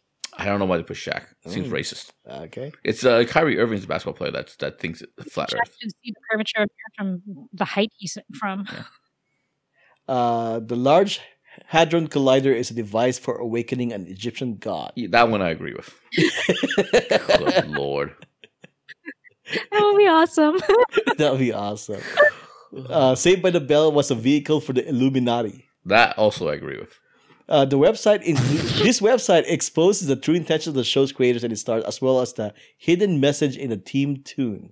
I 0.41 0.45
don't 0.45 0.59
know 0.59 0.65
why 0.65 0.77
they 0.77 0.83
put 0.83 0.97
Shaq. 0.97 1.23
It 1.45 1.51
seems 1.51 1.67
Mm. 1.67 1.71
racist. 1.71 2.11
Okay. 2.47 2.71
It's 2.83 3.03
uh, 3.05 3.23
Kyrie 3.25 3.59
Irving's 3.59 3.83
a 3.83 3.87
basketball 3.87 4.13
player 4.13 4.31
that's 4.31 4.55
that 4.57 4.79
thinks 4.79 5.01
it's 5.01 5.33
flat 5.33 5.49
Check 5.49 5.59
Earth. 5.61 5.75
to 5.81 5.89
see 5.89 6.11
the 6.15 6.21
curvature 6.31 6.61
of 6.63 6.69
the 6.69 6.91
from 6.97 7.49
the 7.53 7.65
height 7.65 7.91
he's 7.97 8.17
from. 8.39 8.65
Uh, 10.07 10.59
the 10.59 10.75
Large 10.75 11.19
Hadron 11.67 12.07
Collider 12.07 12.55
is 12.55 12.71
a 12.71 12.73
device 12.73 13.19
for 13.19 13.35
awakening 13.37 13.91
an 13.93 14.07
Egyptian 14.07 14.57
god. 14.57 14.91
Yeah, 14.95 15.09
that 15.11 15.29
one 15.29 15.41
I 15.41 15.49
agree 15.49 15.73
with. 15.73 15.93
Good 16.15 17.67
lord. 17.69 18.15
That 19.71 19.81
would 19.81 19.97
be 19.97 20.07
awesome. 20.07 20.57
that 21.17 21.31
would 21.31 21.39
be 21.39 21.53
awesome. 21.53 22.01
Uh, 22.87 23.15
Saved 23.15 23.41
by 23.41 23.49
the 23.49 23.59
Bell 23.59 23.91
was 23.91 24.09
a 24.11 24.15
vehicle 24.15 24.61
for 24.61 24.73
the 24.73 24.87
Illuminati. 24.87 25.65
That 25.85 26.17
also 26.17 26.49
I 26.49 26.53
agree 26.55 26.77
with. 26.79 26.93
Uh, 27.49 27.65
the 27.65 27.77
website 27.77 28.21
is 28.21 28.37
this 28.81 29.01
website 29.01 29.43
exposes 29.47 30.07
the 30.07 30.15
true 30.15 30.35
intentions 30.35 30.67
of 30.67 30.73
the 30.75 30.83
show's 30.83 31.11
creators 31.11 31.43
and 31.43 31.51
its 31.51 31.61
stars, 31.61 31.83
as 31.85 32.01
well 32.01 32.21
as 32.21 32.33
the 32.33 32.53
hidden 32.77 33.19
message 33.19 33.57
in 33.57 33.69
the 33.71 33.77
theme 33.77 34.21
tune. 34.23 34.71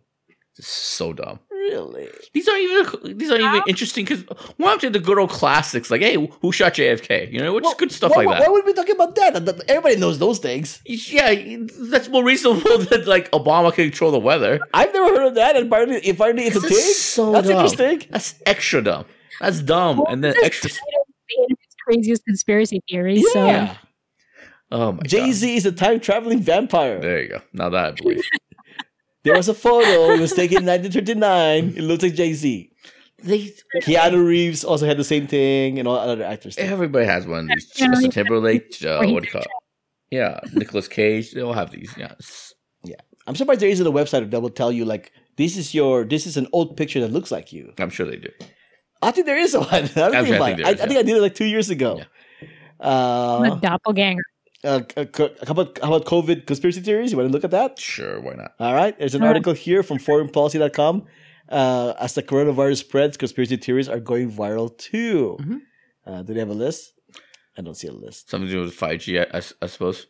It's 0.58 0.68
so 0.68 1.12
dumb. 1.14 1.40
Really? 1.52 2.08
These 2.34 2.48
aren't 2.48 2.62
even 2.64 3.18
these 3.18 3.30
aren't 3.30 3.44
even 3.44 3.62
interesting 3.68 4.06
because 4.06 4.24
why 4.58 4.68
don't 4.70 4.84
you 4.84 4.90
the 4.90 5.00
good 5.00 5.20
old 5.20 5.30
classics 5.32 5.92
like 5.92 6.02
hey 6.02 6.16
who 6.42 6.52
shot 6.54 6.74
JFK 6.76 7.30
you 7.32 7.40
know 7.40 7.54
which 7.54 7.66
is 7.66 7.74
good 7.74 7.92
stuff 7.92 8.12
why, 8.12 8.18
like 8.20 8.28
why, 8.28 8.34
that. 8.40 8.48
Why 8.48 8.54
would 8.54 8.64
we 8.66 8.72
be 8.72 8.76
talking 8.76 8.96
about 8.96 9.16
that? 9.16 9.34
That- 9.34 9.46
that- 9.46 9.70
Everybody 9.70 9.98
knows 9.98 10.18
those 10.18 10.40
things. 10.40 10.82
Yeah, 10.86 11.34
that's 11.92 12.08
more 12.08 12.24
reasonable 12.24 12.78
than 12.90 13.04
like 13.06 13.30
Obama 13.32 13.74
can 13.74 13.86
control 13.90 14.12
the 14.12 14.20
weather. 14.20 14.60
I've 14.74 14.94
never 14.94 15.08
heard 15.18 15.28
of 15.28 15.36
that, 15.36 15.56
and 15.58 15.68
apparently, 15.68 16.10
apparently 16.10 16.46
it's 16.46 16.56
a 16.56 16.60
That's 16.62 16.74
thing. 16.74 16.94
so 16.94 17.32
That's 17.34 17.48
dumb. 17.50 17.66
interesting. 17.66 18.08
That's 18.12 18.36
extra 18.46 18.82
dumb. 18.82 19.06
That's 19.42 19.60
dumb. 19.62 20.04
and 20.08 20.24
then 20.24 20.32
This 20.34 20.40
is 20.42 20.46
extra. 20.46 20.70
kind 20.70 20.80
of 21.02 21.14
the 21.28 21.44
internet's 21.44 21.76
craziest 21.88 22.24
conspiracy 22.26 22.82
theory. 22.90 23.22
So 23.22 23.46
Yeah. 23.46 23.76
Oh 24.70 24.92
my 24.94 25.00
Jay 25.06 25.32
Z 25.32 25.56
is 25.56 25.66
a 25.66 25.72
time 25.72 26.00
traveling 26.00 26.40
vampire. 26.42 27.00
There 27.00 27.22
you 27.22 27.30
go. 27.30 27.42
Now 27.54 27.70
that 27.70 27.86
I 27.86 27.92
believe. 27.92 28.22
There 29.24 29.36
was 29.36 29.50
a 29.50 29.54
photo. 29.54 30.14
It 30.14 30.22
was 30.22 30.32
taken 30.32 30.60
in 30.60 30.66
1939. 30.66 31.74
It 31.76 31.82
looks 31.84 32.02
like 32.04 32.14
Jay 32.14 32.32
Z. 32.34 32.72
they 33.24 33.52
Keanu 33.82 34.26
Reeves 34.26 34.64
also 34.64 34.86
had 34.86 34.96
the 34.96 35.04
same 35.04 35.28
thing, 35.28 35.80
and 35.80 35.86
all 35.88 35.98
other 35.98 36.24
actors. 36.24 36.56
too. 36.56 36.62
everybody 36.62 37.06
has 37.06 37.28
one 37.28 37.40
of 37.40 37.48
these. 37.50 37.70
Yeah, 37.76 37.88
Justin. 37.88 38.12
Timberlake, 38.12 38.78
uh, 38.86 39.02
he 39.02 39.12
what 39.12 39.24
do 39.24 39.28
you 39.28 39.32
call 39.34 39.42
it? 39.42 39.48
Yeah, 40.12 40.40
Nicolas 40.54 40.88
Cage. 40.88 41.32
They 41.32 41.42
all 41.42 41.52
have 41.52 41.72
these. 41.72 41.94
Yeah. 41.98 42.06
It's- 42.14 42.54
I'm 43.28 43.36
surprised 43.36 43.60
there 43.60 43.68
isn't 43.70 43.86
a 43.86 43.92
website 43.92 44.32
that 44.32 44.40
will 44.40 44.50
tell 44.50 44.72
you 44.72 44.86
like 44.86 45.12
this 45.36 45.58
is 45.58 45.74
your 45.74 46.06
this 46.06 46.26
is 46.26 46.38
an 46.38 46.48
old 46.54 46.78
picture 46.78 47.02
that 47.02 47.12
looks 47.12 47.30
like 47.30 47.52
you. 47.52 47.74
I'm 47.78 47.90
sure 47.90 48.06
they 48.06 48.16
do. 48.16 48.30
I 49.02 49.12
think 49.12 49.26
there 49.26 49.38
is 49.38 49.56
one. 49.56 49.68
I'm 49.72 49.88
thinking 49.88 50.04
I 50.04 50.24
think 50.24 50.58
there 50.58 50.66
I, 50.68 50.72
is, 50.72 50.82
I 50.82 50.86
think 50.88 51.00
I 51.00 51.04
did 51.04 51.18
it 51.18 51.22
like 51.22 51.36
two 51.36 51.46
years 51.46 51.70
ago. 51.70 52.02
a 52.80 52.84
Uh, 52.84 53.56
doppelganger. 53.56 54.24
uh, 54.64 54.82
uh, 54.98 55.06
how 55.46 55.52
about 55.52 55.80
how 55.82 55.94
about 55.94 56.06
COVID 56.06 56.46
conspiracy 56.46 56.82
theories? 56.82 57.12
You 57.12 57.18
want 57.18 57.30
to 57.30 57.34
look 57.34 57.44
at 57.44 57.52
that? 57.52 57.80
Sure, 57.80 58.20
why 58.22 58.34
not? 58.36 58.52
All 58.60 58.74
right. 58.74 58.98
There's 58.98 59.16
an 59.16 59.22
Sure. 59.22 59.28
article 59.30 59.54
here 59.54 59.84
from 59.84 59.98
foreignpolicy.com. 60.00 61.06
Uh, 61.50 61.94
as 62.00 62.14
the 62.14 62.24
coronavirus 62.24 62.78
spreads, 62.80 63.16
conspiracy 63.18 63.56
theories 63.58 63.88
are 63.88 64.00
going 64.02 64.32
viral 64.32 64.76
too. 64.78 65.38
Mhm. 65.40 65.60
Uh, 66.06 66.22
do 66.24 66.34
they 66.34 66.40
have 66.40 66.50
a 66.50 66.54
list? 66.66 66.94
I 67.58 67.62
don't 67.62 67.76
see 67.76 67.88
a 67.88 67.94
list. 67.94 68.30
Something 68.30 68.48
to 68.50 68.54
do 68.54 68.62
with 68.62 68.76
5G, 68.76 69.20
I, 69.20 69.38
I, 69.38 69.42
I 69.62 69.68
suppose. 69.68 70.08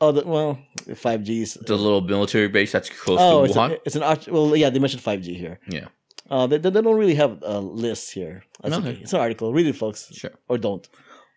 Oh, 0.00 0.12
the, 0.12 0.22
well, 0.26 0.58
5G 0.88 1.42
is. 1.42 1.54
The 1.54 1.76
little 1.76 2.00
military 2.00 2.48
base 2.48 2.70
that's 2.72 2.88
close 2.90 3.18
Oh, 3.20 3.40
to 3.40 3.44
it's, 3.46 3.56
Wuhan. 3.56 3.70
a, 3.72 3.78
it's 3.86 3.96
an 3.96 4.02
arch. 4.02 4.28
Well, 4.28 4.54
yeah, 4.56 4.70
they 4.70 4.78
mentioned 4.78 5.02
5G 5.02 5.34
here. 5.36 5.58
yeah, 5.68 5.86
Uh, 6.30 6.46
they, 6.46 6.58
they 6.58 6.70
don't 6.70 6.96
really 6.96 7.14
have 7.14 7.38
a 7.42 7.60
list 7.60 8.12
here. 8.12 8.42
That's 8.62 8.74
Okay. 8.76 8.88
okay. 8.90 9.00
It's 9.02 9.12
an 9.12 9.20
article. 9.20 9.52
Read 9.52 9.66
it, 9.66 9.74
folks. 9.76 10.12
sure. 10.12 10.32
Or 10.48 10.58
don't. 10.58 10.88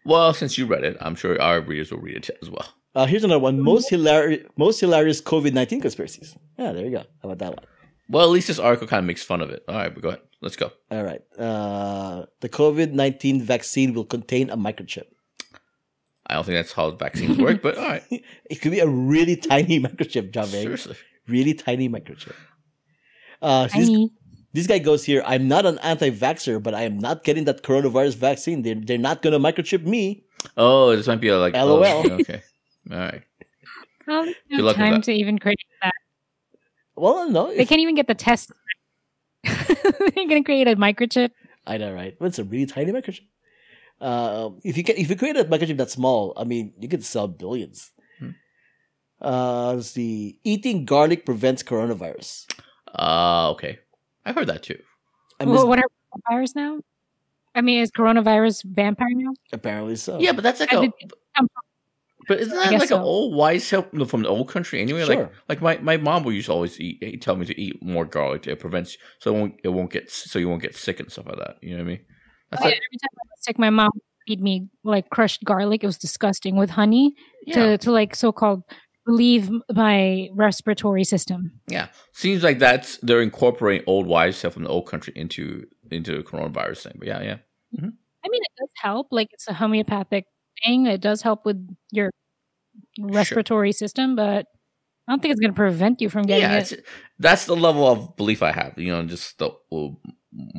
Well, 0.05 0.33
since 0.33 0.57
you 0.57 0.65
read 0.65 0.83
it, 0.83 0.97
I'm 1.01 1.15
sure 1.15 1.39
our 1.41 1.61
readers 1.61 1.91
will 1.91 1.99
read 1.99 2.17
it 2.29 2.37
as 2.41 2.49
well. 2.49 2.65
Uh, 2.95 3.05
here's 3.05 3.23
another 3.23 3.39
one. 3.39 3.59
Most 3.61 3.89
hilarious, 3.89 4.47
most 4.57 4.79
hilarious 4.79 5.21
COVID 5.21 5.53
nineteen 5.53 5.79
conspiracies. 5.81 6.35
Yeah, 6.57 6.71
there 6.71 6.85
you 6.85 6.91
go. 6.91 7.03
How 7.21 7.29
about 7.29 7.37
that 7.39 7.49
one? 7.55 7.65
Well, 8.09 8.23
at 8.23 8.31
least 8.31 8.47
this 8.47 8.57
article 8.57 8.87
kind 8.87 8.99
of 8.99 9.05
makes 9.05 9.21
fun 9.23 9.41
of 9.41 9.51
it. 9.51 9.63
All 9.67 9.75
right, 9.75 9.93
but 9.93 10.01
go 10.01 10.09
ahead. 10.09 10.21
Let's 10.41 10.55
go. 10.55 10.71
All 10.89 11.03
right. 11.03 11.21
Uh, 11.37 12.25
the 12.39 12.49
COVID 12.49 12.93
nineteen 12.93 13.41
vaccine 13.43 13.93
will 13.93 14.05
contain 14.05 14.49
a 14.49 14.57
microchip. 14.57 15.05
I 16.25 16.33
don't 16.33 16.45
think 16.45 16.55
that's 16.57 16.71
how 16.73 16.89
vaccines 16.91 17.37
work, 17.37 17.61
but 17.61 17.77
all 17.77 17.85
right. 17.87 18.03
It 18.49 18.55
could 18.61 18.71
be 18.71 18.79
a 18.79 18.87
really 18.87 19.35
tiny 19.35 19.79
microchip, 19.87 20.31
John 20.31 20.47
Seriously. 20.47 20.95
Really 21.27 21.53
tiny 21.53 21.87
microchip. 21.89 22.33
Uh, 23.41 23.67
so 23.67 23.77
this, 23.77 23.87
Tiny. 23.87 24.11
This 24.53 24.67
guy 24.67 24.79
goes 24.79 25.05
here. 25.05 25.21
I'm 25.25 25.47
not 25.47 25.65
an 25.65 25.77
anti-vaxxer, 25.79 26.61
but 26.61 26.73
I 26.73 26.83
am 26.83 26.97
not 26.97 27.23
getting 27.23 27.45
that 27.45 27.63
coronavirus 27.63 28.15
vaccine. 28.15 28.63
They're, 28.63 28.75
they're 28.75 28.97
not 28.97 29.21
going 29.21 29.33
to 29.33 29.39
microchip 29.39 29.85
me. 29.85 30.23
Oh, 30.57 30.95
this 30.95 31.07
might 31.07 31.21
be 31.21 31.27
a, 31.27 31.37
like 31.37 31.53
LOL. 31.53 31.83
oh, 31.85 32.03
okay. 32.21 32.41
All 32.91 32.97
right. 32.97 33.23
Well, 34.07 34.25
they 34.25 34.33
Good 34.57 34.61
luck 34.61 34.75
time 34.75 35.01
to 35.01 35.11
even 35.11 35.37
create 35.37 35.59
that. 35.83 35.93
Well, 36.95 37.29
no. 37.29 37.47
They 37.49 37.59
if- 37.59 37.69
can't 37.69 37.81
even 37.81 37.95
get 37.95 38.07
the 38.07 38.15
test. 38.15 38.51
They're 39.43 40.27
gonna 40.27 40.43
create 40.43 40.67
a 40.67 40.75
microchip. 40.75 41.29
I 41.65 41.77
know, 41.77 41.93
right? 41.93 42.17
But 42.19 42.25
it's 42.25 42.39
a 42.39 42.43
really 42.43 42.65
tiny 42.65 42.91
microchip. 42.91 43.27
Uh, 44.01 44.49
if 44.63 44.77
you 44.77 44.83
can, 44.83 44.95
if 44.97 45.09
you 45.09 45.15
create 45.15 45.37
a 45.37 45.45
microchip 45.45 45.77
that 45.77 45.91
small, 45.91 46.33
I 46.35 46.43
mean, 46.43 46.73
you 46.79 46.89
could 46.89 47.05
sell 47.05 47.27
billions. 47.27 47.91
Hmm. 48.17 48.29
Uh, 49.21 49.73
let's 49.73 49.91
see. 49.91 50.39
Eating 50.43 50.85
garlic 50.85 51.25
prevents 51.25 51.63
coronavirus. 51.63 52.47
Uh, 52.93 53.51
okay. 53.51 53.79
I've 54.29 54.35
heard 54.35 54.47
that 54.47 54.63
too. 54.63 54.79
I 55.39 55.45
Well, 55.45 55.55
miss- 55.55 55.63
what 55.65 55.79
are 55.79 55.87
vampires 56.15 56.55
now? 56.55 56.79
I 57.55 57.61
mean, 57.61 57.81
is 57.81 57.91
coronavirus 57.91 58.63
vampire 58.65 59.07
now? 59.11 59.31
apparently 59.51 59.95
so. 59.95 60.19
Yeah, 60.19 60.33
but 60.33 60.43
that's 60.43 60.59
like 60.59 60.71
I 60.73 60.77
a. 60.77 60.81
did- 60.81 60.93
But 62.27 62.41
isn't 62.41 62.53
that 62.55 62.69
guess 62.69 62.81
like 62.81 62.91
an 62.91 62.99
old 63.01 63.33
wise 63.33 63.67
help 63.71 63.89
from 64.07 64.21
the 64.21 64.29
old 64.29 64.49
country 64.49 64.81
anyway? 64.81 65.03
Sure. 65.05 65.31
Like, 65.47 65.61
like 65.61 65.61
my, 65.61 65.77
my 65.77 65.97
mom 65.97 66.23
would 66.23 66.35
used 66.35 66.45
to 66.45 66.53
always 66.53 66.79
eat, 66.79 66.99
eh, 67.01 67.15
tell 67.19 67.35
me 67.35 67.45
to 67.47 67.59
eat 67.59 67.81
more 67.81 68.05
garlic. 68.05 68.45
It 68.45 68.59
prevents 68.59 68.97
so 69.19 69.33
it 69.33 69.39
won't 69.39 69.55
it 69.63 69.69
won't 69.69 69.89
get 69.91 70.11
so 70.11 70.37
you 70.37 70.47
won't 70.47 70.61
get 70.61 70.75
sick 70.75 70.99
and 70.99 71.11
stuff 71.11 71.25
like 71.25 71.37
that. 71.39 71.55
You 71.63 71.71
know 71.71 71.77
what 71.77 71.89
I 71.89 71.93
mean? 71.93 71.99
That's 72.51 72.63
Oh, 72.63 72.67
yeah, 72.67 72.75
every 72.75 72.97
time 73.01 73.09
I 73.15 73.25
was 73.33 73.39
sick, 73.43 73.57
my 73.57 73.71
mom 73.71 73.89
would 73.95 74.03
feed 74.27 74.41
me 74.41 74.67
like 74.83 75.09
crushed 75.09 75.43
garlic. 75.43 75.83
It 75.83 75.87
was 75.87 75.97
disgusting 75.97 76.55
with 76.55 76.69
honey 76.69 77.15
yeah, 77.47 77.53
to 77.55 77.77
to 77.79 77.91
like 77.91 78.15
so 78.15 78.31
called 78.31 78.61
relieve 79.09 79.49
my 79.73 80.29
respiratory 80.33 81.03
system. 81.03 81.59
yeah. 81.67 81.87
Seems 82.13 82.43
like 82.43 82.59
that's 82.59 82.97
they're 82.97 83.21
incorporating 83.21 83.83
old 83.87 84.07
wives 84.07 84.37
stuff 84.37 84.53
from 84.53 84.63
the 84.63 84.69
old 84.69 84.87
country 84.87 85.13
into 85.15 85.65
into 85.91 86.17
the 86.17 86.23
coronavirus 86.23 86.83
thing. 86.83 86.95
But 86.99 87.07
yeah, 87.07 87.21
yeah. 87.21 87.37
Mm-hmm. 87.75 87.89
I 88.25 88.29
mean, 88.29 88.41
it 88.43 88.51
does 88.59 88.69
help. 88.75 89.07
Like 89.11 89.29
it's 89.31 89.47
a 89.47 89.53
homeopathic 89.53 90.25
thing. 90.63 90.85
It 90.85 91.01
does 91.01 91.21
help 91.21 91.45
with 91.45 91.57
your 91.91 92.11
respiratory 92.99 93.71
system, 93.71 94.15
but 94.15 94.45
I 95.07 95.11
don't 95.11 95.21
think 95.21 95.31
it's 95.31 95.41
going 95.41 95.53
to 95.53 95.55
prevent 95.55 96.01
you 96.01 96.09
from 96.09 96.23
getting 96.23 96.43
yeah, 96.43 96.59
it. 96.59 96.85
that's 97.17 97.45
the 97.45 97.55
level 97.55 97.87
of 97.87 98.15
belief 98.15 98.43
I 98.43 98.51
have. 98.51 98.77
You 98.77 98.91
know, 98.91 99.03
just 99.05 99.39
the 99.39 99.49
old, 99.71 99.97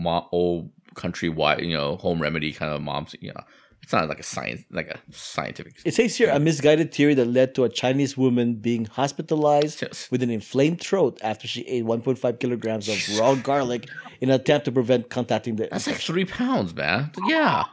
old 0.05 0.71
countrywide, 0.95 1.65
you 1.65 1.77
know, 1.77 1.97
home 1.97 2.21
remedy 2.21 2.53
kind 2.53 2.73
of 2.73 2.83
moms. 2.83 3.15
You 3.21 3.33
know, 3.33 3.45
it's 3.83 3.93
not 3.93 4.09
like 4.09 4.21
a 4.21 4.23
science, 4.23 4.63
like 4.71 4.89
a 4.89 4.99
scientific. 5.11 5.75
It 5.85 5.95
says 5.95 6.17
here 6.17 6.31
a 6.31 6.39
misguided 6.39 6.93
theory 6.93 7.15
that 7.15 7.27
led 7.27 7.55
to 7.57 7.65
a 7.65 7.69
Chinese 7.69 8.17
woman 8.17 8.55
being 8.55 8.85
hospitalized 8.85 9.83
Yes. 9.83 10.09
with 10.11 10.23
an 10.23 10.31
inflamed 10.31 10.81
throat 10.81 11.19
after 11.23 11.49
she 11.49 11.63
ate 11.67 11.85
1.5 11.85 12.39
kilograms 12.39 12.89
of 12.89 13.19
raw 13.19 13.35
garlic 13.35 13.89
in 14.21 14.29
an 14.31 14.37
attempt 14.37 14.67
to 14.67 14.73
prevent 14.73 15.11
contacting 15.11 15.57
the. 15.57 15.69
That's 15.71 15.87
like 15.87 15.97
three 15.97 16.25
pounds, 16.25 16.75
man. 16.75 17.11
Yeah. 17.27 17.65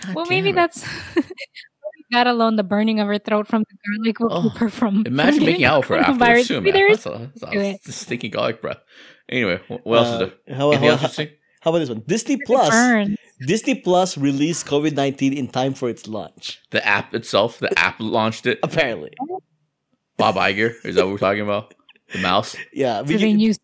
God 0.00 0.14
well, 0.16 0.26
maybe 0.28 0.50
it. 0.50 0.54
that's 0.54 0.84
that 2.10 2.26
alone. 2.26 2.56
The 2.56 2.64
burning 2.64 3.00
of 3.00 3.06
her 3.08 3.18
throat 3.18 3.46
from 3.46 3.62
the 3.70 3.76
garlic 3.86 4.18
will 4.20 4.32
Oh, 4.32 4.42
keep 4.50 4.58
her 4.58 4.68
from. 4.68 5.04
Imagine 5.06 5.34
from 5.40 5.46
making 5.46 5.64
out 5.64 5.84
for 5.84 5.96
getting 5.96 6.10
afterwards 6.20 6.48
coronavirus. 6.48 6.48
too, 6.48 6.60
Maybe 6.60 6.72
man. 6.72 6.80
there 6.80 6.90
is 6.90 7.04
That's 7.04 7.06
a, 7.06 7.30
that's 7.40 7.52
a 7.54 7.70
it. 7.70 7.84
stinky 7.94 8.28
garlic 8.28 8.60
breath. 8.60 8.78
Anyway, 9.28 9.60
what 9.84 9.98
else 9.98 10.08
is 10.08 10.14
Uh, 10.14 10.18
there? 10.46 10.56
how, 10.56 10.72
how, 10.72 10.86
else 10.88 11.16
how, 11.16 11.24
how 11.62 11.70
about 11.70 11.78
this 11.78 11.88
one? 11.88 12.02
Disney 12.06 12.38
Plus. 12.44 12.68
Burn. 13.38 13.48
Disney 13.48 13.74
Plus 13.74 14.16
released 14.18 14.66
COVID 14.66 14.94
19 14.94 15.32
in 15.32 15.48
time 15.48 15.74
for 15.74 15.88
its 15.88 16.06
launch. 16.06 16.60
The 16.70 16.84
app 16.86 17.14
itself, 17.14 17.58
the 17.58 17.76
app 17.78 17.96
launched 18.00 18.46
it. 18.46 18.58
Apparently. 18.62 19.10
Bob 20.16 20.36
Iger, 20.36 20.74
is 20.84 20.94
that 20.94 21.04
what 21.04 21.12
we're 21.12 21.18
talking 21.18 21.42
about? 21.42 21.74
The 22.12 22.20
mouse. 22.20 22.56
Yeah. 22.72 22.98
So 22.98 23.04
We 23.04 23.16
they 23.16 23.30
can, 23.30 23.40
used 23.40 23.60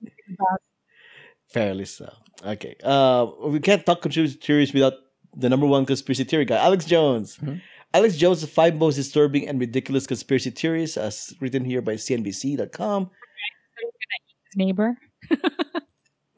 fairly 1.53 1.85
so. 1.85 2.12
Okay. 2.45 2.75
Uh, 2.83 3.27
we 3.45 3.61
can't 3.61 3.85
talk 3.85 4.00
conspiracy 4.03 4.35
theories 4.35 4.73
without 4.73 4.95
the 5.37 5.49
number 5.49 5.67
one 5.67 5.87
conspiracy 5.87 6.25
theory 6.25 6.45
guy, 6.45 6.57
Alex 6.57 6.85
Jones. 6.85 7.37
Mhm. 7.37 7.61
Alex 7.93 8.17
Jones' 8.17 8.49
five 8.49 8.77
most 8.77 8.95
disturbing 8.97 9.49
and 9.49 9.59
ridiculous 9.61 10.07
conspiracy 10.07 10.50
theories, 10.50 10.97
as 10.97 11.35
written 11.41 11.65
here 11.65 11.83
by 11.83 11.95
CNBC.com. 11.95 13.11
his 13.81 14.57
neighbor. 14.57 14.97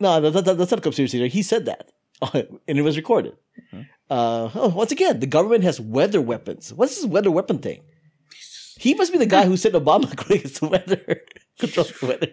No, 0.00 0.20
that, 0.20 0.32
that, 0.44 0.58
that's 0.58 0.72
not 0.72 0.80
a 0.80 0.82
conspiracy 0.82 1.16
theory. 1.18 1.28
He 1.28 1.44
said 1.44 1.64
that, 1.66 1.91
and 2.34 2.78
it 2.78 2.82
was 2.82 2.96
recorded. 2.96 3.36
Mhm. 3.72 3.86
Uh, 4.10 4.50
oh, 4.54 4.68
once 4.68 4.92
again, 4.92 5.20
the 5.20 5.26
government 5.26 5.64
has 5.64 5.80
weather 5.80 6.20
weapons. 6.20 6.72
What's 6.72 6.96
this 6.96 7.06
weather 7.06 7.30
weapon 7.30 7.58
thing? 7.58 7.82
He 8.78 8.94
must 8.94 9.12
be 9.12 9.18
the 9.18 9.26
guy 9.26 9.44
who 9.44 9.56
said 9.56 9.72
Obama 9.72 10.14
creates 10.24 10.58
the 10.58 10.68
weather, 10.68 11.22
controls 11.58 11.92
the 11.98 12.06
weather. 12.06 12.28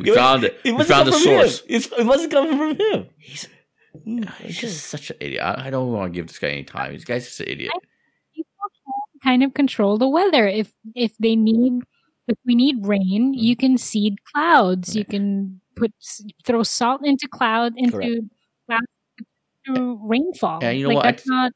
We 0.00 0.10
It 0.10 0.14
found 0.14 0.44
it. 0.44 0.58
It 0.64 0.72
We 0.72 0.84
found 0.84 1.08
the 1.08 1.12
from 1.12 1.20
source. 1.20 1.60
Him. 1.60 1.66
It's, 1.68 1.86
it 1.86 2.04
must 2.04 2.30
come 2.30 2.58
from 2.58 2.76
him. 2.76 3.06
He's, 3.18 3.48
Hmm, 4.02 4.22
he's 4.40 4.58
just 4.58 4.86
such 4.86 5.10
an 5.10 5.16
idiot. 5.20 5.42
I, 5.42 5.66
I 5.66 5.70
don't 5.70 5.92
want 5.92 6.12
to 6.12 6.16
give 6.16 6.26
this 6.26 6.38
guy 6.38 6.48
any 6.48 6.64
time. 6.64 6.92
This 6.94 7.04
guy's 7.04 7.26
just 7.26 7.40
an 7.40 7.48
idiot. 7.48 7.72
People 8.34 8.50
can 8.74 9.20
kind 9.22 9.42
of 9.44 9.54
control 9.54 9.98
the 9.98 10.08
weather. 10.08 10.48
If 10.48 10.72
if 10.94 11.16
they 11.18 11.36
need, 11.36 11.82
if 12.26 12.36
we 12.44 12.54
need 12.56 12.86
rain, 12.86 13.34
you 13.34 13.54
can 13.54 13.78
seed 13.78 14.16
clouds. 14.34 14.96
You 14.96 15.04
can 15.04 15.60
put 15.76 15.92
throw 16.44 16.64
salt 16.64 17.02
into 17.04 17.28
cloud 17.28 17.74
into 17.76 17.92
Correct. 17.92 18.10
Cloud 18.66 18.80
to 19.66 19.98
rainfall. 20.04 20.58
Yeah, 20.62 20.70
you 20.70 20.82
know 20.84 20.88
like 20.94 20.96
what? 20.96 21.06
I- 21.06 21.10
That's 21.10 21.28
not. 21.28 21.52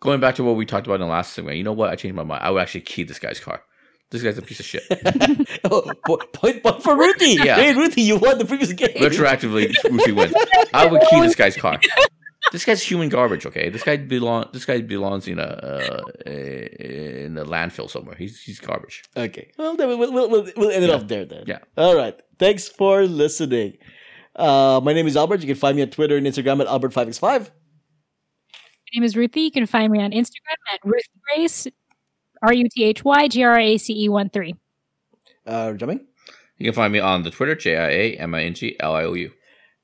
Going 0.00 0.20
back 0.20 0.34
to 0.34 0.44
what 0.44 0.56
we 0.56 0.66
talked 0.66 0.86
about 0.86 0.96
in 0.96 1.00
the 1.00 1.06
last 1.06 1.32
segment, 1.32 1.56
you 1.56 1.64
know 1.64 1.72
what? 1.72 1.88
I 1.88 1.96
changed 1.96 2.14
my 2.14 2.24
mind. 2.24 2.42
I 2.44 2.50
would 2.50 2.60
actually 2.60 2.82
key 2.82 3.04
this 3.04 3.18
guy's 3.18 3.40
car. 3.40 3.62
This 4.10 4.22
guy's 4.22 4.36
a 4.36 4.42
piece 4.42 4.60
of 4.60 4.66
shit. 4.66 4.82
oh, 5.64 5.90
po- 6.06 6.18
point, 6.34 6.62
point 6.62 6.82
for 6.82 6.94
Ruthy. 6.94 7.36
Yeah. 7.42 7.56
Hey, 7.56 7.72
Ruthy, 7.72 8.02
you 8.02 8.16
won 8.18 8.36
the 8.36 8.44
previous 8.44 8.70
game. 8.74 8.90
Retroactively, 8.96 9.72
Ruthy 9.90 10.12
wins. 10.14 10.34
I 10.74 10.84
would 10.86 11.00
key 11.08 11.20
this 11.22 11.34
guy's 11.34 11.56
car. 11.56 11.80
This 12.52 12.66
guy's 12.66 12.82
human 12.82 13.08
garbage. 13.08 13.46
Okay, 13.46 13.70
this 13.70 13.82
guy 13.82 13.96
belong. 13.96 14.50
This 14.52 14.66
guy 14.66 14.82
belongs 14.82 15.26
in 15.26 15.38
a 15.38 15.42
uh, 15.42 16.02
in 16.26 17.38
a 17.38 17.44
landfill 17.46 17.88
somewhere. 17.88 18.14
He's 18.16 18.42
he's 18.42 18.60
garbage. 18.60 19.02
Okay. 19.16 19.50
Well, 19.56 19.74
then 19.74 19.88
we'll, 19.88 20.12
we'll, 20.12 20.28
we'll, 20.28 20.46
we'll 20.54 20.70
end 20.70 20.84
it 20.84 20.90
Yeah. 20.90 20.96
off 20.96 21.08
there 21.08 21.24
then. 21.24 21.44
Yeah. 21.46 21.58
All 21.78 21.96
right. 21.96 22.20
Thanks 22.38 22.68
for 22.68 23.06
listening. 23.06 23.78
Uh, 24.36 24.80
my 24.82 24.92
name 24.92 25.06
is 25.06 25.16
Albert. 25.16 25.40
You 25.40 25.46
can 25.46 25.56
find 25.56 25.76
me 25.76 25.82
on 25.82 25.90
Twitter 25.90 26.16
and 26.16 26.26
Instagram 26.26 26.60
at 26.60 26.66
Albert5x5. 26.66 27.22
My 27.22 27.48
name 28.94 29.04
is 29.04 29.14
Ruthy. 29.14 29.42
You 29.44 29.50
can 29.50 29.66
find 29.66 29.92
me 29.92 30.00
on 30.02 30.10
Instagram 30.10 30.56
at 30.72 30.80
Ruth 30.84 31.08
Grace, 31.34 31.66
R 32.42 32.52
U 32.52 32.68
T 32.68 32.84
H 32.84 33.04
Y 33.04 33.28
G 33.28 33.42
R 33.42 33.58
A 33.58 33.78
C 33.78 34.04
E 34.04 34.08
one 34.08 34.30
three. 34.30 34.54
Uh, 35.46 35.72
Jiaming? 35.76 36.00
You 36.58 36.66
can 36.66 36.74
find 36.74 36.92
me 36.92 37.00
on 37.00 37.22
the 37.22 37.30
Twitter 37.30 37.54
J 37.54 37.76
I 37.76 37.88
A 37.90 38.12
M 38.18 38.34
I 38.34 38.44
N 38.44 38.54
G 38.54 38.76
L 38.80 38.94
I 38.94 39.04
O 39.04 39.14
U. 39.14 39.30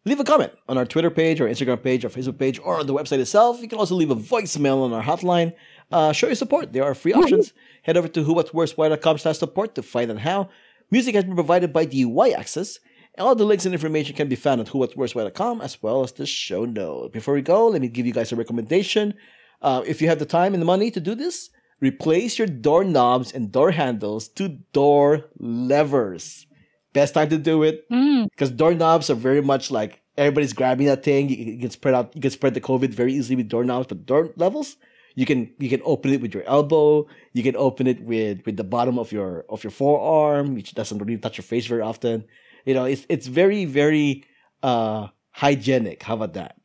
leave 0.04 0.20
a 0.20 0.24
comment 0.24 0.52
on 0.68 0.78
our 0.78 0.84
Twitter 0.86 1.10
page, 1.10 1.40
our 1.40 1.48
Instagram 1.48 1.82
page, 1.82 2.04
our 2.04 2.10
Facebook 2.10 2.38
page, 2.38 2.58
or 2.62 2.78
on 2.80 2.86
the 2.86 2.94
website 2.94 3.18
itself. 3.18 3.60
You 3.60 3.68
can 3.68 3.78
also 3.78 3.94
leave 3.94 4.10
a 4.10 4.16
voicemail 4.16 4.82
on 4.84 4.92
our 4.92 5.02
hotline. 5.02 5.52
Uh, 5.92 6.12
show 6.12 6.26
your 6.28 6.36
support. 6.36 6.72
There 6.72 6.84
are 6.84 6.94
free 6.94 7.12
options. 7.12 7.52
Head 7.82 7.96
over 7.96 8.08
to 8.08 8.24
whowhatwhereswhy.com 8.24 9.18
slash 9.18 9.38
support 9.38 9.74
to 9.74 9.82
find 9.82 10.10
out 10.10 10.18
how. 10.18 10.48
Music 10.92 11.14
has 11.14 11.24
been 11.24 11.34
provided 11.34 11.72
by 11.72 11.84
the 11.84 12.04
Y 12.04 12.30
Axis. 12.30 12.78
All 13.20 13.34
the 13.34 13.44
links 13.44 13.66
and 13.66 13.74
information 13.74 14.16
can 14.16 14.28
be 14.28 14.36
found 14.36 14.60
at 14.60 14.68
whowhatwhereswhy.com 14.68 15.60
as 15.60 15.82
well 15.82 16.02
as 16.02 16.12
the 16.12 16.26
show 16.26 16.64
note. 16.64 17.12
Before 17.12 17.34
we 17.34 17.42
go, 17.42 17.68
let 17.68 17.82
me 17.82 17.88
give 17.88 18.06
you 18.06 18.12
guys 18.12 18.32
a 18.32 18.36
recommendation. 18.36 19.14
Uh, 19.60 19.82
if 19.86 20.00
you 20.00 20.08
have 20.08 20.18
the 20.18 20.24
time 20.26 20.54
and 20.54 20.60
the 20.62 20.66
money 20.66 20.90
to 20.90 21.00
do 21.00 21.14
this, 21.14 21.50
replace 21.80 22.38
your 22.38 22.46
door 22.48 22.82
knobs 22.82 23.30
and 23.30 23.52
door 23.52 23.72
handles 23.72 24.26
to 24.28 24.48
door 24.72 25.26
levers. 25.38 26.46
Best 26.92 27.14
time 27.14 27.28
to 27.28 27.38
do 27.38 27.62
it 27.62 27.88
Mm. 27.90 28.28
because 28.30 28.50
doorknobs 28.50 29.10
are 29.10 29.14
very 29.14 29.42
much 29.42 29.70
like 29.70 30.00
everybody's 30.16 30.52
grabbing 30.54 30.86
that 30.86 31.04
thing. 31.04 31.28
You, 31.28 31.36
you 31.36 31.58
can 31.58 31.70
spread 31.70 31.94
out, 31.94 32.14
you 32.14 32.20
can 32.20 32.30
spread 32.30 32.54
the 32.54 32.60
COVID 32.60 32.88
very 32.94 33.12
easily 33.14 33.36
with 33.36 33.48
doorknobs, 33.48 33.86
but 33.86 34.06
door 34.06 34.30
levels, 34.36 34.76
you 35.14 35.26
can 35.26 35.52
you 35.58 35.68
can 35.68 35.82
open 35.84 36.12
it 36.12 36.20
with 36.20 36.32
your 36.34 36.44
elbow. 36.44 37.06
You 37.32 37.42
can 37.42 37.54
open 37.56 37.86
it 37.86 38.00
with 38.02 38.44
with 38.46 38.56
the 38.56 38.64
bottom 38.64 38.98
of 38.98 39.12
your 39.12 39.44
of 39.48 39.62
your 39.62 39.70
forearm, 39.70 40.54
which 40.54 40.74
doesn't 40.74 40.98
really 40.98 41.18
touch 41.18 41.36
your 41.38 41.44
face 41.44 41.66
very 41.66 41.82
often. 41.82 42.24
You 42.66 42.74
know, 42.74 42.84
it's 42.84 43.06
it's 43.08 43.26
very 43.26 43.64
very 43.64 44.24
uh 44.62 45.08
hygienic. 45.30 46.02
How 46.02 46.14
about 46.14 46.34
that? 46.34 46.56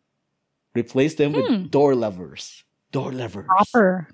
Replace 0.74 1.16
them 1.16 1.34
Hmm. 1.34 1.40
with 1.40 1.72
door 1.72 1.96
levers. 1.96 2.64
Door 2.92 3.14
levers. 3.14 3.46
Proper. 3.46 4.08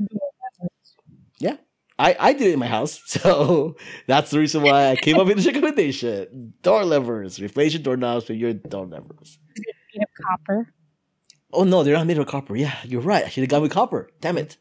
Yeah. 1.39 1.57
I, 1.99 2.15
I 2.19 2.33
did 2.33 2.47
it 2.47 2.53
in 2.53 2.59
my 2.59 2.67
house, 2.67 2.99
so 3.05 3.75
that's 4.07 4.31
the 4.31 4.39
reason 4.39 4.63
why 4.63 4.89
I 4.89 4.95
came 4.95 5.19
up 5.19 5.27
with 5.27 5.37
this 5.37 5.45
recommendation. 5.45 6.53
Door 6.63 6.85
levers. 6.85 7.39
Replace 7.39 7.73
your 7.73 7.83
doorknobs 7.83 8.27
with 8.27 8.37
your 8.37 8.53
door 8.53 8.87
levers. 8.87 9.37
Made 9.95 10.03
of 10.03 10.09
copper. 10.25 10.73
Oh 11.53 11.63
no, 11.63 11.83
they're 11.83 11.95
not 11.97 12.07
made 12.07 12.17
of 12.17 12.25
copper. 12.27 12.55
Yeah, 12.55 12.75
you're 12.85 13.01
right. 13.01 13.25
I 13.25 13.29
should 13.29 13.41
have 13.41 13.49
gone 13.49 13.61
with 13.61 13.71
copper. 13.71 14.09
Damn 14.19 14.37
it. 14.37 14.57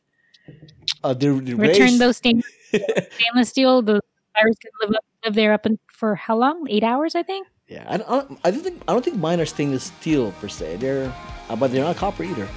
Uh, 1.05 1.15
the, 1.15 1.31
the 1.33 1.55
Return 1.55 1.79
raised- 1.87 1.99
those 2.01 2.17
stainless, 2.19 2.47
stainless 2.71 3.49
steel. 3.49 3.81
The 3.81 4.01
virus 4.35 4.57
can 4.61 4.71
live 4.83 4.97
up, 4.97 5.05
live 5.25 5.35
there 5.35 5.53
up 5.53 5.67
in, 5.67 5.79
for 5.89 6.15
how 6.15 6.37
long? 6.37 6.67
Eight 6.69 6.85
hours, 6.85 7.15
I 7.15 7.23
think. 7.23 7.47
Yeah, 7.69 7.87
I 7.89 7.99
don't, 7.99 8.39
I 8.45 8.51
don't 8.51 8.63
think 8.63 8.83
I 8.89 8.93
don't 8.93 9.05
think 9.05 9.17
mine 9.17 9.39
are 9.41 9.47
stainless 9.47 9.85
steel 9.85 10.33
per 10.41 10.49
se. 10.49 10.77
They're, 10.77 11.13
uh, 11.49 11.57
but 11.57 11.71
they're 11.71 11.85
not 11.85 11.97
copper 11.97 12.25
either. 12.25 12.49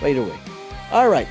But 0.00 0.10
either 0.10 0.22
way, 0.22 0.38
all 0.90 1.08
right. 1.08 1.28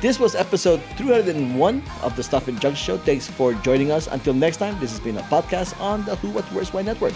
This 0.00 0.20
was 0.20 0.34
episode 0.34 0.82
301 0.98 1.82
of 2.02 2.16
the 2.16 2.22
Stuff 2.22 2.48
and 2.48 2.60
Junk 2.60 2.76
Show. 2.76 2.98
Thanks 2.98 3.26
for 3.26 3.54
joining 3.54 3.90
us. 3.90 4.08
Until 4.08 4.34
next 4.34 4.58
time, 4.58 4.78
this 4.78 4.90
has 4.90 5.00
been 5.00 5.16
a 5.16 5.22
podcast 5.22 5.78
on 5.80 6.04
the 6.04 6.16
Who, 6.16 6.30
What, 6.30 6.44
Where's, 6.52 6.70
Why 6.70 6.82
Network. 6.82 7.14